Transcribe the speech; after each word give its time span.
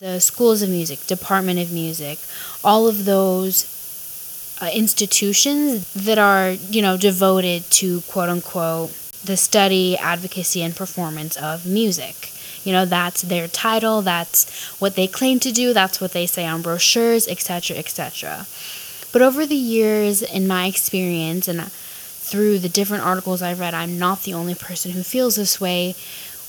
the 0.00 0.20
schools 0.20 0.62
of 0.62 0.70
music, 0.70 1.04
department 1.08 1.58
of 1.58 1.72
music, 1.72 2.20
all 2.62 2.86
of 2.86 3.04
those 3.04 4.56
uh, 4.62 4.70
institutions 4.72 5.92
that 5.94 6.18
are, 6.18 6.52
you 6.52 6.80
know, 6.80 6.96
devoted 6.96 7.64
to 7.68 8.00
quote 8.02 8.28
unquote 8.28 8.90
the 9.24 9.36
study, 9.36 9.98
advocacy, 9.98 10.62
and 10.62 10.76
performance 10.76 11.36
of 11.36 11.66
music. 11.66 12.30
You 12.62 12.72
know, 12.72 12.84
that's 12.84 13.22
their 13.22 13.48
title, 13.48 14.00
that's 14.02 14.78
what 14.80 14.94
they 14.94 15.08
claim 15.08 15.40
to 15.40 15.50
do, 15.50 15.72
that's 15.72 16.00
what 16.00 16.12
they 16.12 16.26
say 16.26 16.46
on 16.46 16.62
brochures, 16.62 17.26
etc., 17.26 17.76
etc. 17.76 18.46
But 19.12 19.22
over 19.22 19.46
the 19.46 19.56
years, 19.56 20.22
in 20.22 20.46
my 20.46 20.66
experience, 20.66 21.48
and 21.48 21.60
through 21.72 22.60
the 22.60 22.68
different 22.68 23.02
articles 23.02 23.42
I've 23.42 23.58
read, 23.58 23.74
I'm 23.74 23.98
not 23.98 24.22
the 24.22 24.34
only 24.34 24.54
person 24.54 24.92
who 24.92 25.02
feels 25.02 25.34
this 25.34 25.60
way. 25.60 25.96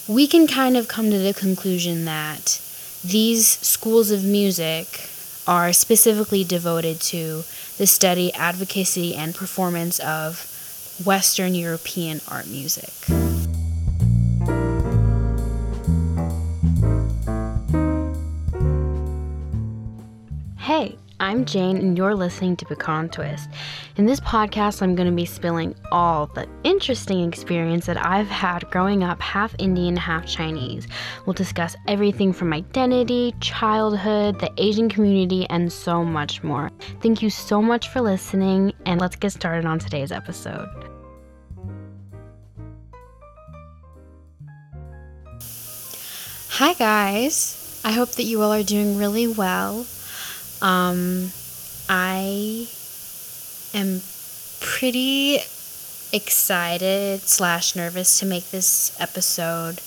We 0.07 0.27
can 0.27 0.45
kind 0.45 0.77
of 0.77 0.87
come 0.87 1.09
to 1.09 1.17
the 1.17 1.33
conclusion 1.33 2.05
that 2.05 2.61
these 3.03 3.47
schools 3.47 4.11
of 4.11 4.23
music 4.23 5.09
are 5.47 5.73
specifically 5.73 6.43
devoted 6.43 6.99
to 7.01 7.43
the 7.77 7.87
study, 7.87 8.33
advocacy, 8.33 9.15
and 9.15 9.33
performance 9.33 9.99
of 9.99 10.45
Western 11.05 11.55
European 11.55 12.21
art 12.29 12.47
music. 12.47 12.91
Hey, 20.57 20.97
I'm 21.21 21.43
Jane, 21.43 21.75
and 21.75 21.97
you're 21.97 22.15
listening 22.15 22.55
to 22.55 22.65
Pecan 22.65 23.09
Twist. 23.09 23.49
In 23.97 24.05
this 24.05 24.21
podcast, 24.21 24.81
I'm 24.81 24.95
going 24.95 25.09
to 25.09 25.13
be 25.13 25.25
spilling 25.25 25.75
all 25.91 26.27
the 26.27 26.47
interesting 26.63 27.27
experience 27.27 27.87
that 27.87 28.03
I've 28.05 28.29
had 28.29 28.69
growing 28.71 29.03
up 29.03 29.21
half 29.21 29.53
Indian, 29.59 29.97
half 29.97 30.25
Chinese. 30.25 30.87
We'll 31.25 31.33
discuss 31.33 31.75
everything 31.89 32.31
from 32.31 32.53
identity, 32.53 33.35
childhood, 33.41 34.39
the 34.39 34.49
Asian 34.57 34.87
community, 34.87 35.45
and 35.49 35.69
so 35.69 36.05
much 36.05 36.41
more. 36.41 36.71
Thank 37.01 37.21
you 37.21 37.29
so 37.29 37.61
much 37.61 37.89
for 37.89 37.99
listening, 37.99 38.71
and 38.85 39.01
let's 39.01 39.17
get 39.17 39.33
started 39.33 39.65
on 39.65 39.77
today's 39.77 40.13
episode. 40.13 40.69
Hi, 46.51 46.73
guys. 46.75 47.81
I 47.83 47.91
hope 47.91 48.11
that 48.11 48.23
you 48.23 48.41
all 48.41 48.53
are 48.53 48.63
doing 48.63 48.97
really 48.97 49.27
well. 49.27 49.85
Um, 50.61 51.31
I 51.87 52.67
am 53.73 54.01
pretty 54.59 55.39
excited 56.11 57.21
slash 57.21 57.75
nervous 57.75 58.19
to 58.19 58.25
make 58.25 58.49
this 58.51 58.95
episode. 58.99 59.81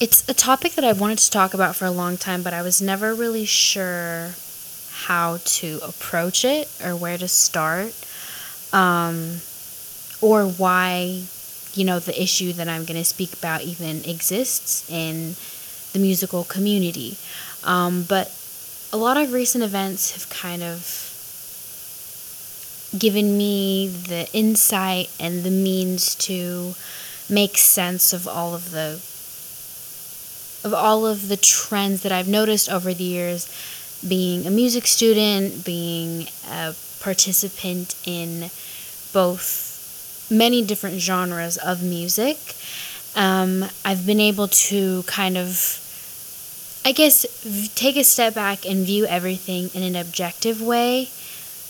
It's 0.00 0.28
a 0.28 0.34
topic 0.34 0.72
that 0.72 0.84
I've 0.84 1.00
wanted 1.00 1.18
to 1.18 1.30
talk 1.30 1.54
about 1.54 1.76
for 1.76 1.84
a 1.84 1.90
long 1.90 2.16
time, 2.16 2.42
but 2.42 2.54
I 2.54 2.62
was 2.62 2.80
never 2.80 3.14
really 3.14 3.44
sure 3.44 4.30
how 4.92 5.38
to 5.44 5.80
approach 5.82 6.44
it 6.44 6.68
or 6.84 6.96
where 6.96 7.18
to 7.18 7.28
start, 7.28 7.94
um, 8.72 9.40
or 10.20 10.46
why, 10.46 11.24
you 11.74 11.84
know, 11.84 11.98
the 11.98 12.20
issue 12.20 12.52
that 12.54 12.68
I'm 12.68 12.84
going 12.84 12.98
to 12.98 13.04
speak 13.04 13.32
about 13.32 13.62
even 13.62 14.04
exists 14.04 14.88
in 14.90 15.34
the 15.92 15.98
musical 15.98 16.44
community. 16.44 17.16
Um, 17.64 18.04
but 18.08 18.32
a 18.94 18.96
lot 18.96 19.16
of 19.16 19.32
recent 19.32 19.64
events 19.64 20.12
have 20.12 20.30
kind 20.30 20.62
of 20.62 21.10
given 22.96 23.36
me 23.36 23.88
the 23.88 24.28
insight 24.32 25.10
and 25.18 25.42
the 25.42 25.50
means 25.50 26.14
to 26.14 26.74
make 27.28 27.58
sense 27.58 28.12
of 28.12 28.28
all 28.28 28.54
of 28.54 28.70
the 28.70 29.00
of 30.64 30.72
all 30.72 31.04
of 31.04 31.26
the 31.26 31.36
trends 31.36 32.02
that 32.04 32.12
I've 32.12 32.28
noticed 32.28 32.70
over 32.70 32.94
the 32.94 33.02
years 33.02 33.50
being 34.06 34.46
a 34.46 34.50
music 34.50 34.86
student, 34.86 35.64
being 35.64 36.28
a 36.48 36.72
participant 37.00 37.96
in 38.06 38.48
both 39.12 40.28
many 40.30 40.62
different 40.62 41.00
genres 41.00 41.56
of 41.56 41.82
music. 41.82 42.38
Um, 43.16 43.64
I've 43.84 44.06
been 44.06 44.20
able 44.20 44.46
to 44.46 45.02
kind 45.02 45.36
of 45.36 45.83
I 46.84 46.92
guess 46.92 47.24
take 47.74 47.96
a 47.96 48.04
step 48.04 48.34
back 48.34 48.66
and 48.66 48.84
view 48.84 49.06
everything 49.06 49.70
in 49.72 49.82
an 49.82 49.96
objective 49.96 50.60
way. 50.60 51.08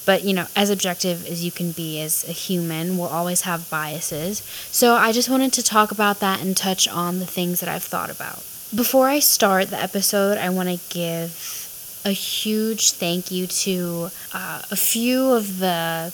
But, 0.06 0.22
you 0.22 0.34
know, 0.34 0.46
as 0.54 0.68
objective 0.68 1.26
as 1.26 1.44
you 1.44 1.50
can 1.50 1.72
be 1.72 2.00
as 2.00 2.28
a 2.28 2.32
human, 2.32 2.98
we'll 2.98 3.08
always 3.08 3.42
have 3.42 3.70
biases. 3.70 4.40
So 4.70 4.94
I 4.94 5.12
just 5.12 5.30
wanted 5.30 5.52
to 5.54 5.62
talk 5.62 5.90
about 5.92 6.20
that 6.20 6.42
and 6.42 6.54
touch 6.54 6.86
on 6.86 7.20
the 7.20 7.26
things 7.26 7.60
that 7.60 7.70
I've 7.70 7.84
thought 7.84 8.10
about. 8.10 8.42
Before 8.74 9.08
I 9.08 9.20
start 9.20 9.68
the 9.68 9.80
episode, 9.80 10.36
I 10.36 10.50
want 10.50 10.68
to 10.68 10.94
give 10.94 12.02
a 12.04 12.10
huge 12.10 12.92
thank 12.92 13.30
you 13.30 13.46
to 13.46 14.08
uh, 14.34 14.62
a 14.70 14.76
few 14.76 15.30
of 15.30 15.58
the 15.58 16.12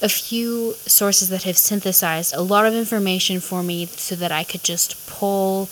a 0.00 0.08
few 0.08 0.74
sources 0.86 1.28
that 1.28 1.42
have 1.42 1.58
synthesized 1.58 2.32
a 2.32 2.40
lot 2.40 2.64
of 2.64 2.72
information 2.72 3.40
for 3.40 3.64
me 3.64 3.84
so 3.86 4.14
that 4.14 4.30
I 4.30 4.44
could 4.44 4.62
just 4.62 5.08
pull 5.08 5.68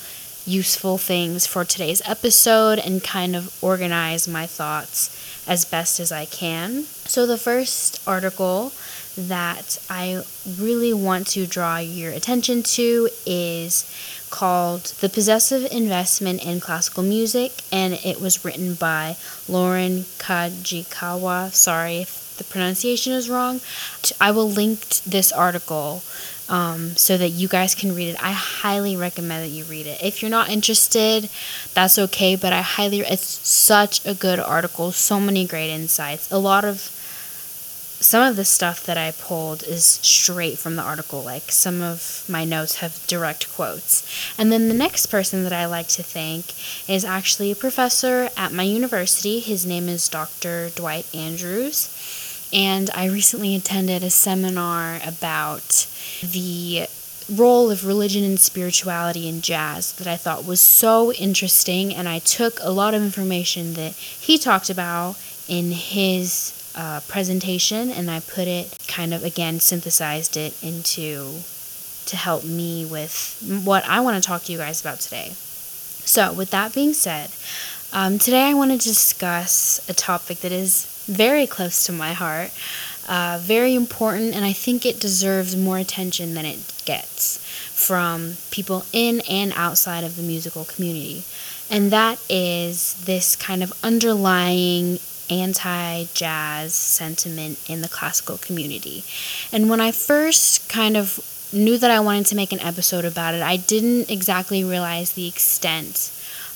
useful 0.46 0.96
things 0.96 1.46
for 1.46 1.64
today's 1.64 2.00
episode 2.06 2.78
and 2.78 3.02
kind 3.02 3.34
of 3.34 3.52
organize 3.62 4.28
my 4.28 4.46
thoughts 4.46 5.44
as 5.46 5.64
best 5.64 6.00
as 6.00 6.12
I 6.12 6.24
can. 6.24 6.84
So, 6.84 7.26
the 7.26 7.38
first 7.38 8.00
article 8.06 8.72
that 9.16 9.78
I 9.88 10.22
really 10.58 10.92
want 10.92 11.26
to 11.28 11.46
draw 11.46 11.78
your 11.78 12.12
attention 12.12 12.62
to 12.62 13.08
is 13.24 13.90
called 14.30 14.84
The 15.00 15.08
Possessive 15.08 15.66
Investment 15.72 16.44
in 16.44 16.60
Classical 16.60 17.02
Music, 17.02 17.52
and 17.72 17.94
it 18.04 18.20
was 18.20 18.44
written 18.44 18.74
by 18.74 19.16
Loren 19.48 20.02
Kajikawa. 20.18 21.52
Sorry 21.52 22.02
if 22.02 22.36
the 22.36 22.44
pronunciation 22.44 23.12
is 23.12 23.30
wrong. 23.30 23.60
I 24.20 24.30
will 24.30 24.48
link 24.48 24.80
this 25.00 25.32
article 25.32 26.02
um, 26.48 26.96
so 26.96 27.16
that 27.16 27.30
you 27.30 27.48
guys 27.48 27.74
can 27.74 27.94
read 27.94 28.08
it. 28.08 28.22
I 28.22 28.32
highly 28.32 28.96
recommend 28.96 29.44
that 29.44 29.54
you 29.54 29.64
read 29.64 29.86
it. 29.86 30.02
If 30.02 30.22
you're 30.22 30.30
not 30.30 30.48
interested, 30.48 31.28
that's 31.74 31.98
okay, 31.98 32.36
but 32.36 32.52
I 32.52 32.62
highly, 32.62 33.00
it's 33.00 33.26
such 33.26 34.04
a 34.06 34.14
good 34.14 34.38
article, 34.38 34.92
so 34.92 35.18
many 35.20 35.46
great 35.46 35.70
insights. 35.70 36.30
A 36.30 36.38
lot 36.38 36.64
of, 36.64 36.92
some 37.98 38.22
of 38.22 38.36
the 38.36 38.44
stuff 38.44 38.84
that 38.84 38.98
I 38.98 39.10
pulled 39.10 39.62
is 39.62 39.84
straight 39.84 40.58
from 40.58 40.76
the 40.76 40.82
article. 40.82 41.22
Like 41.22 41.50
some 41.50 41.82
of 41.82 42.24
my 42.28 42.44
notes 42.44 42.76
have 42.76 43.04
direct 43.06 43.52
quotes. 43.54 44.06
And 44.38 44.52
then 44.52 44.68
the 44.68 44.74
next 44.74 45.06
person 45.06 45.44
that 45.44 45.52
I 45.52 45.66
like 45.66 45.88
to 45.88 46.02
thank 46.02 46.54
is 46.88 47.04
actually 47.04 47.50
a 47.50 47.56
professor 47.56 48.28
at 48.36 48.52
my 48.52 48.64
university. 48.64 49.40
His 49.40 49.64
name 49.64 49.88
is 49.88 50.08
Dr. 50.08 50.70
Dwight 50.70 51.12
Andrews. 51.14 51.88
And 52.56 52.88
I 52.94 53.04
recently 53.04 53.54
attended 53.54 54.02
a 54.02 54.08
seminar 54.08 54.98
about 55.06 55.86
the 56.22 56.86
role 57.30 57.70
of 57.70 57.84
religion 57.84 58.24
and 58.24 58.40
spirituality 58.40 59.28
in 59.28 59.42
jazz 59.42 59.92
that 59.96 60.06
I 60.06 60.16
thought 60.16 60.46
was 60.46 60.60
so 60.60 61.12
interesting, 61.12 61.94
and 61.94 62.08
I 62.08 62.18
took 62.20 62.58
a 62.62 62.70
lot 62.70 62.94
of 62.94 63.02
information 63.02 63.74
that 63.74 63.92
he 63.92 64.38
talked 64.38 64.70
about 64.70 65.16
in 65.48 65.70
his 65.70 66.54
uh, 66.74 67.00
presentation 67.08 67.90
and 67.90 68.10
I 68.10 68.20
put 68.20 68.48
it 68.48 68.76
kind 68.86 69.14
of 69.14 69.24
again 69.24 69.60
synthesized 69.60 70.36
it 70.36 70.62
into 70.62 71.40
to 72.04 72.16
help 72.16 72.44
me 72.44 72.84
with 72.84 73.42
what 73.64 73.84
I 73.86 74.00
want 74.00 74.22
to 74.22 74.26
talk 74.26 74.44
to 74.44 74.52
you 74.52 74.58
guys 74.58 74.80
about 74.80 75.00
today. 75.00 75.30
So, 75.30 76.32
with 76.32 76.50
that 76.50 76.74
being 76.74 76.92
said, 76.92 77.30
um, 77.92 78.18
today 78.18 78.44
I 78.44 78.54
want 78.54 78.72
to 78.72 78.78
discuss 78.78 79.86
a 79.88 79.94
topic 79.94 80.38
that 80.38 80.52
is 80.52 80.95
very 81.06 81.46
close 81.46 81.86
to 81.86 81.92
my 81.92 82.12
heart 82.12 82.52
uh, 83.08 83.38
very 83.40 83.74
important, 83.74 84.34
and 84.34 84.44
I 84.44 84.52
think 84.52 84.84
it 84.84 84.98
deserves 84.98 85.56
more 85.56 85.78
attention 85.78 86.34
than 86.34 86.44
it 86.44 86.72
gets 86.84 87.38
from 87.72 88.34
people 88.50 88.84
in 88.92 89.20
and 89.28 89.52
outside 89.54 90.02
of 90.02 90.16
the 90.16 90.22
musical 90.22 90.64
community. 90.64 91.22
And 91.70 91.90
that 91.92 92.18
is 92.28 92.94
this 93.04 93.36
kind 93.36 93.62
of 93.62 93.72
underlying 93.82 94.98
anti 95.30 96.04
jazz 96.14 96.74
sentiment 96.74 97.58
in 97.68 97.82
the 97.82 97.88
classical 97.88 98.38
community. 98.38 99.04
And 99.52 99.70
when 99.70 99.80
I 99.80 99.92
first 99.92 100.68
kind 100.68 100.96
of 100.96 101.20
knew 101.52 101.78
that 101.78 101.90
I 101.90 102.00
wanted 102.00 102.26
to 102.26 102.36
make 102.36 102.52
an 102.52 102.60
episode 102.60 103.04
about 103.04 103.34
it, 103.34 103.42
I 103.42 103.56
didn't 103.56 104.10
exactly 104.10 104.64
realize 104.64 105.12
the 105.12 105.28
extent 105.28 106.10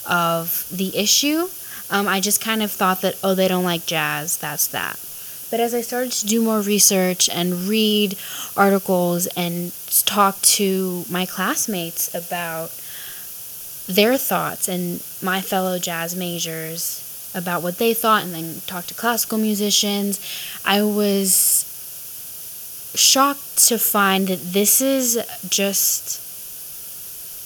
of 0.08 0.66
the 0.70 0.96
issue. 0.96 1.48
Um, 1.90 2.06
I 2.06 2.20
just 2.20 2.40
kind 2.40 2.62
of 2.62 2.70
thought 2.70 3.00
that, 3.02 3.16
oh, 3.22 3.34
they 3.34 3.48
don't 3.48 3.64
like 3.64 3.84
jazz, 3.84 4.36
that's 4.36 4.68
that. 4.68 4.98
But 5.50 5.58
as 5.58 5.74
I 5.74 5.80
started 5.80 6.12
to 6.12 6.26
do 6.26 6.40
more 6.40 6.60
research 6.60 7.28
and 7.28 7.66
read 7.66 8.16
articles 8.56 9.26
and 9.36 9.72
talk 10.06 10.40
to 10.42 11.04
my 11.10 11.26
classmates 11.26 12.14
about 12.14 12.70
their 13.88 14.16
thoughts 14.16 14.68
and 14.68 15.02
my 15.20 15.40
fellow 15.40 15.78
jazz 15.80 16.14
majors 16.14 17.32
about 17.34 17.62
what 17.62 17.78
they 17.78 17.94
thought, 17.94 18.22
and 18.22 18.32
then 18.32 18.60
talk 18.66 18.86
to 18.86 18.94
classical 18.94 19.38
musicians, 19.38 20.20
I 20.64 20.82
was 20.82 21.66
shocked 22.94 23.58
to 23.68 23.78
find 23.78 24.28
that 24.28 24.52
this 24.52 24.80
is 24.80 25.18
just 25.48 26.20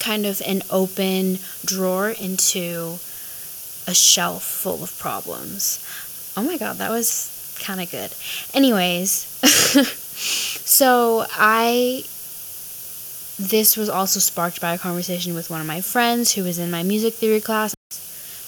kind 0.00 0.26
of 0.26 0.43
an 0.47 0.62
open 0.70 1.38
drawer 1.64 2.11
into 2.11 2.99
a 3.86 3.94
shelf 3.94 4.42
full 4.42 4.82
of 4.82 4.98
problems. 4.98 5.84
Oh 6.36 6.42
my 6.42 6.56
god, 6.56 6.76
that 6.78 6.90
was 6.90 7.56
kind 7.60 7.81
of 7.81 7.90
good. 7.90 8.12
Anyways, 8.54 9.08
so 10.64 11.26
I 11.32 12.04
this 13.38 13.76
was 13.76 13.88
also 13.88 14.20
sparked 14.20 14.60
by 14.60 14.75
a 14.75 14.78
conversation 14.78 15.34
with 15.34 15.50
one 15.50 15.60
of 15.60 15.66
my 15.66 15.81
friends 15.81 16.32
who 16.32 16.44
was 16.44 16.58
in 16.58 16.70
my 16.70 16.82
music 16.82 17.14
theory 17.14 17.40
class. 17.40 17.75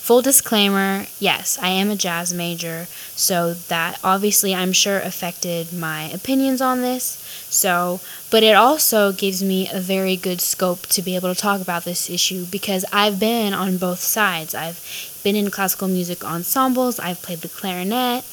Full 0.06 0.22
disclaimer 0.22 1.06
yes, 1.18 1.58
I 1.60 1.70
am 1.70 1.90
a 1.90 1.96
jazz 1.96 2.32
major, 2.32 2.86
so 3.16 3.54
that 3.54 3.98
obviously 4.04 4.54
I'm 4.54 4.70
sure 4.70 5.00
affected 5.00 5.72
my 5.72 6.04
opinions 6.04 6.60
on 6.60 6.80
this. 6.80 7.04
So, 7.50 7.98
but 8.30 8.44
it 8.44 8.54
also 8.54 9.10
gives 9.10 9.42
me 9.42 9.68
a 9.68 9.80
very 9.80 10.14
good 10.14 10.40
scope 10.40 10.82
to 10.90 11.02
be 11.02 11.16
able 11.16 11.34
to 11.34 11.40
talk 11.40 11.60
about 11.60 11.82
this 11.82 12.08
issue 12.08 12.46
because 12.46 12.84
I've 12.92 13.18
been 13.18 13.52
on 13.52 13.78
both 13.78 13.98
sides. 13.98 14.54
I've 14.54 14.80
been 15.24 15.34
in 15.34 15.50
classical 15.50 15.88
music 15.88 16.24
ensembles, 16.24 17.00
I've 17.00 17.20
played 17.22 17.40
the 17.40 17.48
clarinet 17.48 18.24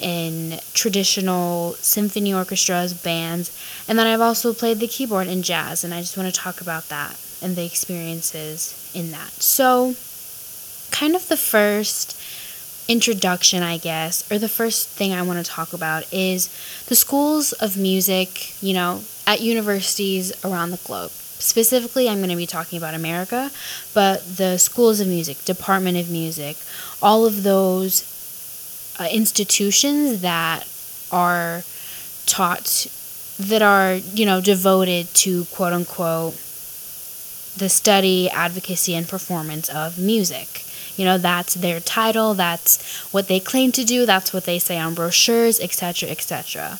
in 0.00 0.60
traditional 0.72 1.72
symphony 1.80 2.32
orchestras, 2.32 2.94
bands, 2.94 3.50
and 3.88 3.98
then 3.98 4.06
I've 4.06 4.20
also 4.20 4.54
played 4.54 4.78
the 4.78 4.86
keyboard 4.86 5.26
in 5.26 5.42
jazz, 5.42 5.82
and 5.82 5.92
I 5.92 5.98
just 5.98 6.16
want 6.16 6.32
to 6.32 6.40
talk 6.40 6.60
about 6.60 6.88
that 6.90 7.18
and 7.42 7.56
the 7.56 7.64
experiences 7.64 8.88
in 8.94 9.10
that. 9.10 9.30
So, 9.32 9.96
kind 10.90 11.14
of 11.14 11.28
the 11.28 11.36
first 11.36 12.16
introduction, 12.88 13.62
I 13.62 13.76
guess, 13.76 14.30
or 14.32 14.38
the 14.38 14.48
first 14.48 14.88
thing 14.88 15.12
I 15.12 15.22
want 15.22 15.44
to 15.44 15.50
talk 15.50 15.72
about 15.72 16.10
is 16.12 16.48
the 16.86 16.96
schools 16.96 17.52
of 17.52 17.76
music, 17.76 18.60
you 18.62 18.72
know, 18.72 19.02
at 19.26 19.40
universities 19.42 20.32
around 20.44 20.70
the 20.70 20.78
globe. 20.78 21.10
Specifically, 21.10 22.08
I'm 22.08 22.18
going 22.18 22.30
to 22.30 22.36
be 22.36 22.46
talking 22.46 22.78
about 22.78 22.94
America, 22.94 23.50
but 23.94 24.24
the 24.38 24.58
schools 24.58 25.00
of 25.00 25.06
music, 25.06 25.44
Department 25.44 25.96
of 25.98 26.10
Music, 26.10 26.56
all 27.00 27.26
of 27.26 27.42
those 27.42 28.96
uh, 28.98 29.06
institutions 29.12 30.22
that 30.22 30.66
are 31.12 31.62
taught, 32.26 32.86
that 33.38 33.62
are, 33.62 33.94
you 33.94 34.26
know, 34.26 34.40
devoted 34.40 35.06
to 35.14 35.44
quote 35.46 35.72
unquote 35.72 36.34
the 37.56 37.68
study, 37.68 38.30
advocacy, 38.30 38.94
and 38.94 39.06
performance 39.06 39.68
of 39.68 39.98
music. 39.98 40.64
You 40.98 41.04
know, 41.04 41.16
that's 41.16 41.54
their 41.54 41.80
title, 41.80 42.34
that's 42.34 43.08
what 43.12 43.28
they 43.28 43.40
claim 43.40 43.72
to 43.72 43.84
do, 43.84 44.04
that's 44.04 44.32
what 44.32 44.44
they 44.44 44.58
say 44.58 44.78
on 44.78 44.94
brochures, 44.94 45.60
etc., 45.60 46.10
etc. 46.10 46.78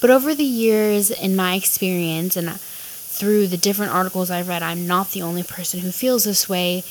But 0.00 0.10
over 0.10 0.34
the 0.34 0.44
years, 0.44 1.10
in 1.10 1.36
my 1.36 1.54
experience, 1.54 2.36
and 2.36 2.50
through 2.60 3.46
the 3.46 3.56
different 3.56 3.92
articles 3.92 4.30
I've 4.30 4.48
read, 4.48 4.62
I'm 4.62 4.86
not 4.86 5.12
the 5.12 5.22
only 5.22 5.44
person 5.44 5.80
who 5.80 5.92
feels 5.92 6.24
this 6.24 6.48
way. 6.48 6.82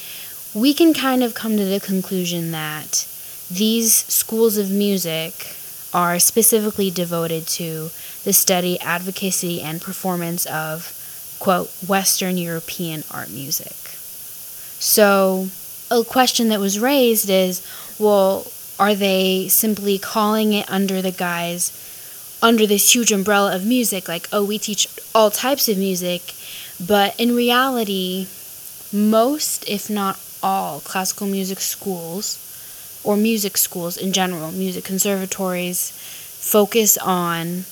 We 0.56 0.74
can 0.74 0.94
kind 0.94 1.22
of 1.22 1.34
come 1.34 1.58
to 1.58 1.66
the 1.66 1.82
conclusion 1.82 2.52
that 2.52 3.08
these 3.52 3.94
schools 3.94 4.58
of 4.58 4.72
music 4.72 5.56
are 5.94 6.18
specifically 6.18 6.90
devoted 6.90 7.46
to 7.46 7.90
the 8.24 8.34
study, 8.34 8.80
advocacy, 8.80 9.62
and 9.62 9.82
performance 9.82 10.46
of, 10.46 11.38
quote, 11.40 11.70
Western 11.88 12.38
European 12.38 13.04
art 13.12 13.30
music. 13.30 13.76
So, 14.80 15.50
a 15.92 16.04
question 16.04 16.50
that 16.50 16.60
was 16.60 16.80
raised 16.80 17.30
is 17.30 17.62
well, 18.00 18.48
are 18.80 18.96
they 18.96 19.48
simply 19.48 19.98
calling 19.98 20.54
it 20.54 20.70
under 20.70 21.02
the 21.02 21.12
guise, 21.12 21.72
under 22.42 22.66
this 22.66 22.94
huge 22.94 23.12
umbrella 23.12 23.56
of 23.56 23.66
music, 23.66 24.08
like, 24.08 24.28
oh, 24.34 24.44
we 24.44 24.58
teach 24.58 24.88
all 25.14 25.30
types 25.30 25.70
of 25.70 25.78
music, 25.78 26.34
but 26.86 27.18
in 27.20 27.36
reality, 27.36 28.28
most, 28.92 29.68
if 29.70 29.90
not 29.90 30.20
all, 30.42 30.80
classical 30.82 31.28
music 31.28 31.60
schools, 31.60 32.40
or 33.04 33.16
music 33.16 33.58
schools 33.58 33.98
in 33.98 34.12
general, 34.12 34.52
music 34.52 34.84
conservatories, 34.84 35.92
focus 35.92 36.98
on 36.98 37.66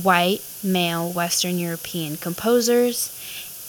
white, 0.00 0.42
male, 0.62 1.10
Western 1.10 1.58
European 1.58 2.16
composers 2.16 3.10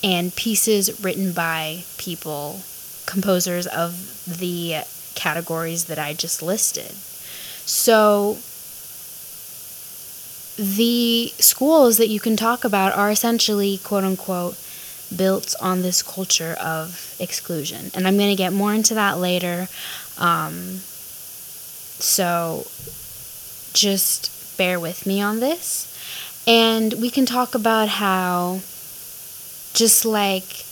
and 0.03 0.35
pieces 0.35 1.03
written 1.03 1.33
by 1.33 1.83
people 1.97 2.61
composers 3.05 3.67
of 3.67 4.23
the 4.25 4.83
categories 5.15 5.85
that 5.85 5.99
I 5.99 6.13
just 6.13 6.41
listed. 6.41 6.91
So, 7.67 8.37
the 10.57 11.33
schools 11.39 11.97
that 11.97 12.07
you 12.07 12.19
can 12.19 12.37
talk 12.37 12.63
about 12.63 12.95
are 12.95 13.11
essentially, 13.11 13.79
quote 13.83 14.03
unquote, 14.03 14.57
built 15.15 15.55
on 15.61 15.81
this 15.81 16.01
culture 16.01 16.55
of 16.61 17.15
exclusion. 17.19 17.91
And 17.93 18.07
I'm 18.07 18.17
going 18.17 18.29
to 18.29 18.35
get 18.35 18.53
more 18.53 18.73
into 18.73 18.93
that 18.93 19.17
later. 19.17 19.67
Um, 20.17 20.79
so, 21.99 22.65
just 23.73 24.57
bear 24.57 24.79
with 24.79 25.05
me 25.05 25.21
on 25.21 25.39
this. 25.39 25.91
And 26.47 26.93
we 26.93 27.09
can 27.09 27.25
talk 27.25 27.55
about 27.55 27.87
how, 27.89 28.59
just 29.73 30.05
like, 30.05 30.65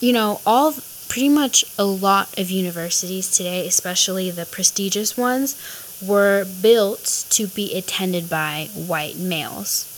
you 0.00 0.12
know, 0.12 0.40
all 0.46 0.74
pretty 1.08 1.28
much 1.28 1.64
a 1.78 1.84
lot 1.84 2.38
of 2.38 2.50
universities 2.50 3.30
today, 3.30 3.66
especially 3.66 4.30
the 4.30 4.46
prestigious 4.46 5.16
ones, 5.16 5.56
were 6.02 6.44
built 6.62 7.26
to 7.30 7.46
be 7.46 7.74
attended 7.74 8.28
by 8.28 8.68
white 8.74 9.16
males. 9.16 9.90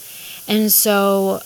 And 0.48 0.70
so 0.70 1.40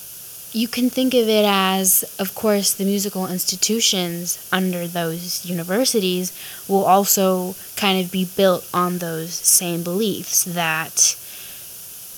you 0.53 0.67
can 0.69 0.91
think 0.91 1.15
of 1.15 1.29
it 1.29 1.45
as, 1.47 2.05
of 2.19 2.35
course, 2.35 2.75
the 2.75 2.85
musical 2.85 3.27
institutions 3.27 4.47
under 4.53 4.87
those 4.87 5.47
universities 5.47 6.33
will 6.69 6.85
also 6.85 7.55
kind 7.77 8.05
of 8.05 8.11
be 8.11 8.25
built 8.25 8.69
on 8.75 8.99
those 8.99 9.33
same 9.33 9.83
beliefs 9.83 10.45
that 10.45 11.17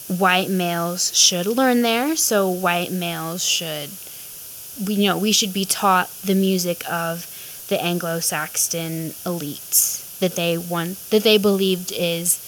white 0.09 0.51
males 0.51 1.17
should 1.17 1.47
learn 1.47 1.83
there, 1.83 2.17
so 2.17 2.49
white 2.49 2.91
males 2.91 3.45
should 3.45 3.91
we 4.87 4.95
you 4.95 5.09
know 5.09 5.19
we 5.19 5.33
should 5.33 5.53
be 5.53 5.65
taught 5.65 6.09
the 6.25 6.35
music 6.35 6.83
of 6.91 7.27
the 7.69 7.83
Anglo-Saxon 7.83 9.11
elites 9.25 10.19
that 10.21 10.37
they 10.37 10.57
want 10.57 10.97
that 11.11 11.25
they 11.25 11.37
believed 11.37 11.93
is 11.93 12.39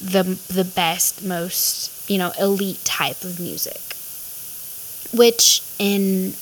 the 0.00 0.22
the 0.48 0.64
best 0.64 1.24
most 1.24 2.08
you 2.10 2.18
know 2.18 2.32
elite 2.38 2.84
type 2.84 3.22
of 3.24 3.40
music. 3.40 3.80
Which 5.16 5.62
in 5.78 6.34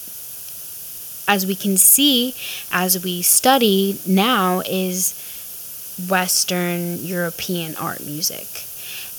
as 1.29 1.47
we 1.47 1.55
can 1.55 1.77
see 1.77 2.35
as 2.73 3.03
we 3.03 3.23
study 3.23 3.99
now 4.07 4.63
is 4.67 5.15
western 6.09 6.99
european 7.05 7.77
art 7.77 8.05
music. 8.05 8.47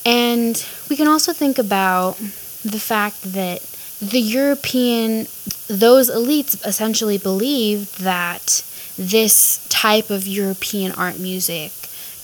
And 0.05 0.63
we 0.89 0.95
can 0.95 1.07
also 1.07 1.33
think 1.33 1.57
about 1.57 2.17
the 2.63 2.79
fact 2.79 3.21
that 3.33 3.61
the 4.01 4.19
european 4.19 5.27
those 5.67 6.09
elites 6.09 6.65
essentially 6.65 7.17
believed 7.17 7.99
that 7.99 8.63
this 8.99 9.65
type 9.69 10.09
of 10.09 10.27
European 10.27 10.91
art 10.91 11.17
music 11.17 11.71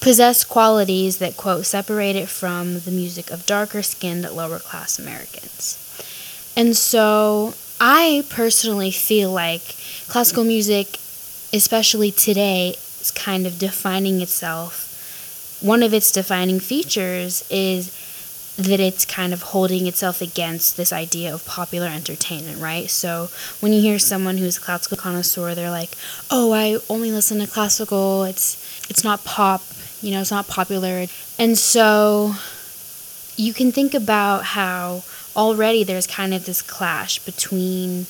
possessed 0.01 0.49
qualities 0.49 1.17
that, 1.19 1.37
quote, 1.37 1.65
separate 1.65 2.15
it 2.15 2.27
from 2.27 2.81
the 2.81 2.91
music 2.91 3.31
of 3.31 3.45
darker 3.45 3.81
skinned 3.81 4.29
lower 4.29 4.59
class 4.59 4.99
Americans. 4.99 5.81
And 6.55 6.75
so 6.75 7.53
I 7.79 8.25
personally 8.29 8.91
feel 8.91 9.31
like 9.31 9.61
classical 10.07 10.43
music, 10.43 10.99
especially 11.53 12.11
today, 12.11 12.75
is 12.99 13.11
kind 13.11 13.47
of 13.47 13.57
defining 13.57 14.21
itself. 14.21 15.59
One 15.61 15.81
of 15.81 15.93
its 15.93 16.11
defining 16.11 16.59
features 16.59 17.47
is 17.49 17.89
that 18.57 18.79
it's 18.79 19.03
kind 19.05 19.33
of 19.33 19.41
holding 19.41 19.85
itself 19.85 20.21
against 20.21 20.77
this 20.77 20.93
idea 20.93 21.33
of 21.33 21.45
popular 21.45 21.87
entertainment, 21.87 22.61
right? 22.61 22.89
So 22.89 23.29
when 23.59 23.73
you 23.73 23.81
hear 23.81 23.99
someone 23.99 24.37
who's 24.37 24.57
a 24.57 24.61
classical 24.61 24.97
connoisseur, 24.97 25.53
they're 25.53 25.69
like, 25.69 25.97
"Oh, 26.31 26.53
I 26.53 26.79
only 26.89 27.11
listen 27.11 27.39
to 27.39 27.47
classical. 27.47 28.23
It's 28.23 28.57
it's 28.89 29.03
not 29.03 29.25
pop, 29.25 29.61
you 30.01 30.11
know, 30.11 30.21
it's 30.21 30.31
not 30.31 30.47
popular." 30.47 31.07
And 31.37 31.57
so 31.57 32.35
you 33.35 33.53
can 33.53 33.71
think 33.73 33.93
about 33.93 34.45
how 34.45 35.03
already 35.35 35.83
there's 35.83 36.07
kind 36.07 36.33
of 36.33 36.45
this 36.45 36.61
clash 36.61 37.19
between 37.19 38.05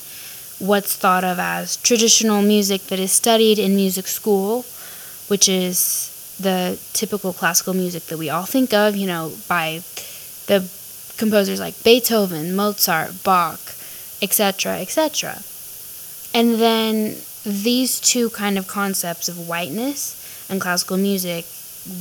what's 0.60 0.96
thought 0.96 1.24
of 1.24 1.40
as 1.40 1.78
traditional 1.78 2.42
music 2.42 2.84
that 2.88 3.00
is 3.00 3.12
studied 3.12 3.58
in 3.58 3.76
music 3.76 4.08
school, 4.08 4.64
which 5.28 5.50
is 5.50 6.12
the 6.40 6.78
typical 6.94 7.34
classical 7.34 7.74
music 7.74 8.06
that 8.06 8.18
we 8.18 8.30
all 8.30 8.46
think 8.46 8.74
of, 8.74 8.96
you 8.96 9.08
know, 9.08 9.34
by 9.48 9.82
the 10.48 10.70
composers 11.18 11.60
like 11.60 11.84
Beethoven, 11.84 12.56
Mozart, 12.56 13.24
Bach, 13.24 13.60
etc., 14.22 14.80
etc. 14.80 15.42
And 16.34 16.56
then 16.56 17.16
these 17.46 18.00
two 18.00 18.30
kind 18.32 18.58
of 18.58 18.68
concepts 18.68 19.30
of 19.30 19.48
whiteness 19.48 20.48
and 20.50 20.60
classical 20.60 20.98
music 20.98 21.46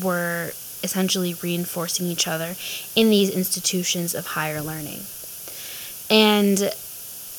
were 0.03 0.53
essentially 0.83 1.35
reinforcing 1.35 2.07
each 2.07 2.27
other 2.27 2.55
in 2.95 3.11
these 3.11 3.31
institutions 3.31 4.15
of 4.15 4.29
higher 4.29 4.61
learning. 4.61 5.01
And 6.11 6.73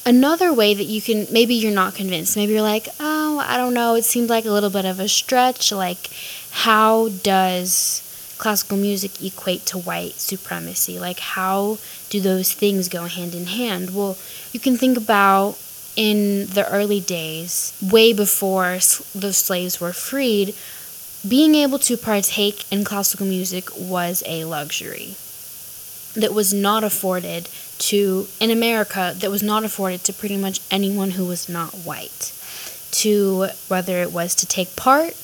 another 0.06 0.54
way 0.54 0.74
that 0.74 0.86
you 0.86 1.02
can 1.02 1.28
maybe 1.32 1.56
you're 1.56 1.74
not 1.74 1.96
convinced 1.96 2.38
maybe 2.38 2.54
you're 2.54 2.62
like 2.62 2.88
oh 3.00 3.26
I 3.40 3.58
don't 3.58 3.74
know. 3.74 3.96
It 3.96 4.06
seemed 4.06 4.30
like 4.30 4.46
a 4.46 4.52
little 4.52 4.70
bit 4.70 4.86
of 4.86 5.00
a 5.00 5.08
stretch. 5.08 5.72
Like, 5.72 6.10
how 6.52 7.10
does 7.10 8.02
classical 8.46 8.78
music 8.78 9.24
equate 9.24 9.66
to 9.66 9.76
white 9.76 10.14
supremacy? 10.14 11.00
Like, 11.00 11.18
how 11.18 11.80
do 12.12 12.22
those 12.22 12.54
things 12.54 12.88
go 12.88 13.06
hand 13.06 13.34
in 13.34 13.48
hand? 13.48 13.96
Well, 13.96 14.20
you 14.54 14.60
can 14.60 14.78
think 14.78 14.98
about 14.98 15.58
in 15.96 16.46
the 16.46 16.70
early 16.72 17.00
days, 17.00 17.76
way 17.82 18.14
before 18.14 18.74
the 19.16 19.34
slaves 19.34 19.82
were 19.82 19.94
freed, 19.94 20.54
being 21.28 21.56
able 21.56 21.80
to 21.80 21.98
partake 21.98 22.72
in 22.72 22.84
classical 22.84 23.26
music 23.26 23.66
was 23.76 24.22
a 24.28 24.46
luxury 24.46 25.16
that 26.14 26.32
was 26.32 26.54
not 26.54 26.84
afforded 26.84 27.50
to, 27.80 28.28
in 28.40 28.52
America, 28.52 29.16
that 29.18 29.32
was 29.32 29.42
not 29.42 29.64
afforded 29.64 30.04
to 30.04 30.14
pretty 30.14 30.38
much 30.38 30.62
anyone 30.70 31.12
who 31.18 31.26
was 31.26 31.50
not 31.50 31.74
white. 31.74 32.32
To 33.02 33.48
whether 33.70 34.04
it 34.04 34.12
was 34.12 34.36
to 34.36 34.46
take 34.46 34.76
part, 34.76 35.16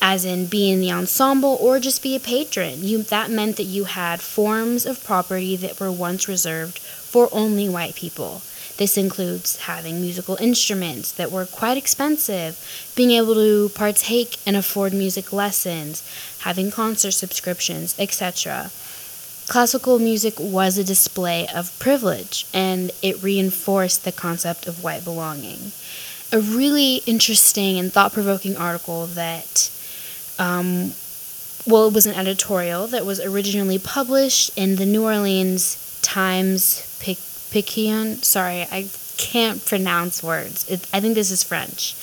as 0.00 0.24
in 0.24 0.46
be 0.46 0.70
in 0.70 0.80
the 0.80 0.92
ensemble, 0.92 1.58
or 1.60 1.80
just 1.80 2.02
be 2.02 2.14
a 2.14 2.20
patron. 2.20 2.84
You, 2.84 3.02
that 3.02 3.30
meant 3.30 3.56
that 3.56 3.64
you 3.64 3.84
had 3.84 4.20
forms 4.20 4.86
of 4.86 5.04
property 5.04 5.56
that 5.56 5.80
were 5.80 5.92
once 5.92 6.28
reserved 6.28 6.78
for 6.78 7.28
only 7.32 7.68
white 7.68 7.94
people. 7.94 8.42
This 8.78 8.96
includes 8.96 9.56
having 9.62 10.00
musical 10.00 10.36
instruments 10.36 11.10
that 11.12 11.32
were 11.32 11.46
quite 11.46 11.76
expensive, 11.76 12.92
being 12.94 13.10
able 13.10 13.34
to 13.34 13.70
partake 13.70 14.36
and 14.46 14.56
afford 14.56 14.92
music 14.92 15.32
lessons, 15.32 16.08
having 16.40 16.70
concert 16.70 17.10
subscriptions, 17.10 17.96
etc. 17.98 18.70
Classical 19.48 19.98
music 19.98 20.34
was 20.38 20.78
a 20.78 20.84
display 20.84 21.48
of 21.48 21.76
privilege 21.80 22.46
and 22.54 22.92
it 23.02 23.20
reinforced 23.22 24.04
the 24.04 24.12
concept 24.12 24.68
of 24.68 24.84
white 24.84 25.04
belonging. 25.04 25.72
A 26.30 26.38
really 26.38 26.96
interesting 27.06 27.78
and 27.78 27.90
thought 27.90 28.12
provoking 28.12 28.56
article 28.56 29.06
that, 29.06 29.70
um, 30.38 30.92
well, 31.66 31.88
it 31.88 31.94
was 31.94 32.06
an 32.06 32.14
editorial 32.14 32.86
that 32.88 33.04
was 33.04 33.20
originally 33.20 33.78
published 33.78 34.56
in 34.56 34.76
the 34.76 34.86
New 34.86 35.04
Orleans 35.04 35.98
Times 36.02 36.98
Picayune. 37.50 38.22
Sorry, 38.22 38.62
I 38.70 38.88
can't 39.16 39.64
pronounce 39.64 40.22
words. 40.22 40.68
It, 40.70 40.86
I 40.92 41.00
think 41.00 41.14
this 41.14 41.30
is 41.30 41.42
French. 41.42 41.96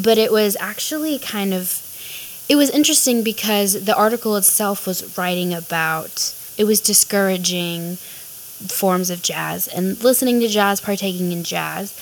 But 0.00 0.18
it 0.18 0.30
was 0.30 0.56
actually 0.60 1.18
kind 1.18 1.54
of 1.54 1.82
it 2.48 2.54
was 2.54 2.70
interesting 2.70 3.24
because 3.24 3.84
the 3.84 3.96
article 3.96 4.36
itself 4.36 4.86
was 4.86 5.18
writing 5.18 5.52
about 5.52 6.34
it 6.56 6.64
was 6.64 6.80
discouraging 6.80 7.96
forms 7.96 9.10
of 9.10 9.22
jazz 9.22 9.68
and 9.68 10.02
listening 10.02 10.40
to 10.40 10.48
jazz, 10.48 10.80
partaking 10.80 11.32
in 11.32 11.42
jazz. 11.42 11.98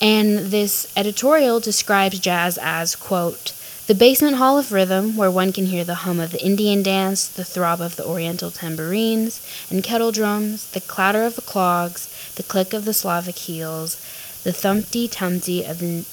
And 0.00 0.38
this 0.38 0.92
editorial 0.96 1.58
describes 1.58 2.20
jazz 2.20 2.58
as, 2.60 2.94
quote, 2.94 3.52
the 3.88 3.94
basement 3.94 4.36
hall 4.36 4.58
of 4.58 4.70
rhythm, 4.70 5.16
where 5.16 5.30
one 5.30 5.50
can 5.50 5.64
hear 5.64 5.82
the 5.82 6.04
hum 6.04 6.20
of 6.20 6.30
the 6.30 6.44
Indian 6.44 6.82
dance, 6.82 7.26
the 7.26 7.44
throb 7.44 7.80
of 7.80 7.96
the 7.96 8.04
oriental 8.04 8.50
tambourines 8.50 9.40
and 9.70 9.82
kettle 9.82 10.12
drums, 10.12 10.70
the 10.72 10.80
clatter 10.82 11.24
of 11.24 11.36
the 11.36 11.42
clogs, 11.42 12.34
the 12.36 12.42
click 12.42 12.74
of 12.74 12.84
the 12.84 12.92
Slavic 12.92 13.36
heels, 13.36 13.96
the 14.44 14.52
thumpty 14.52 15.08
tumty 15.08 15.64
of 15.64 15.78
the 15.78 16.04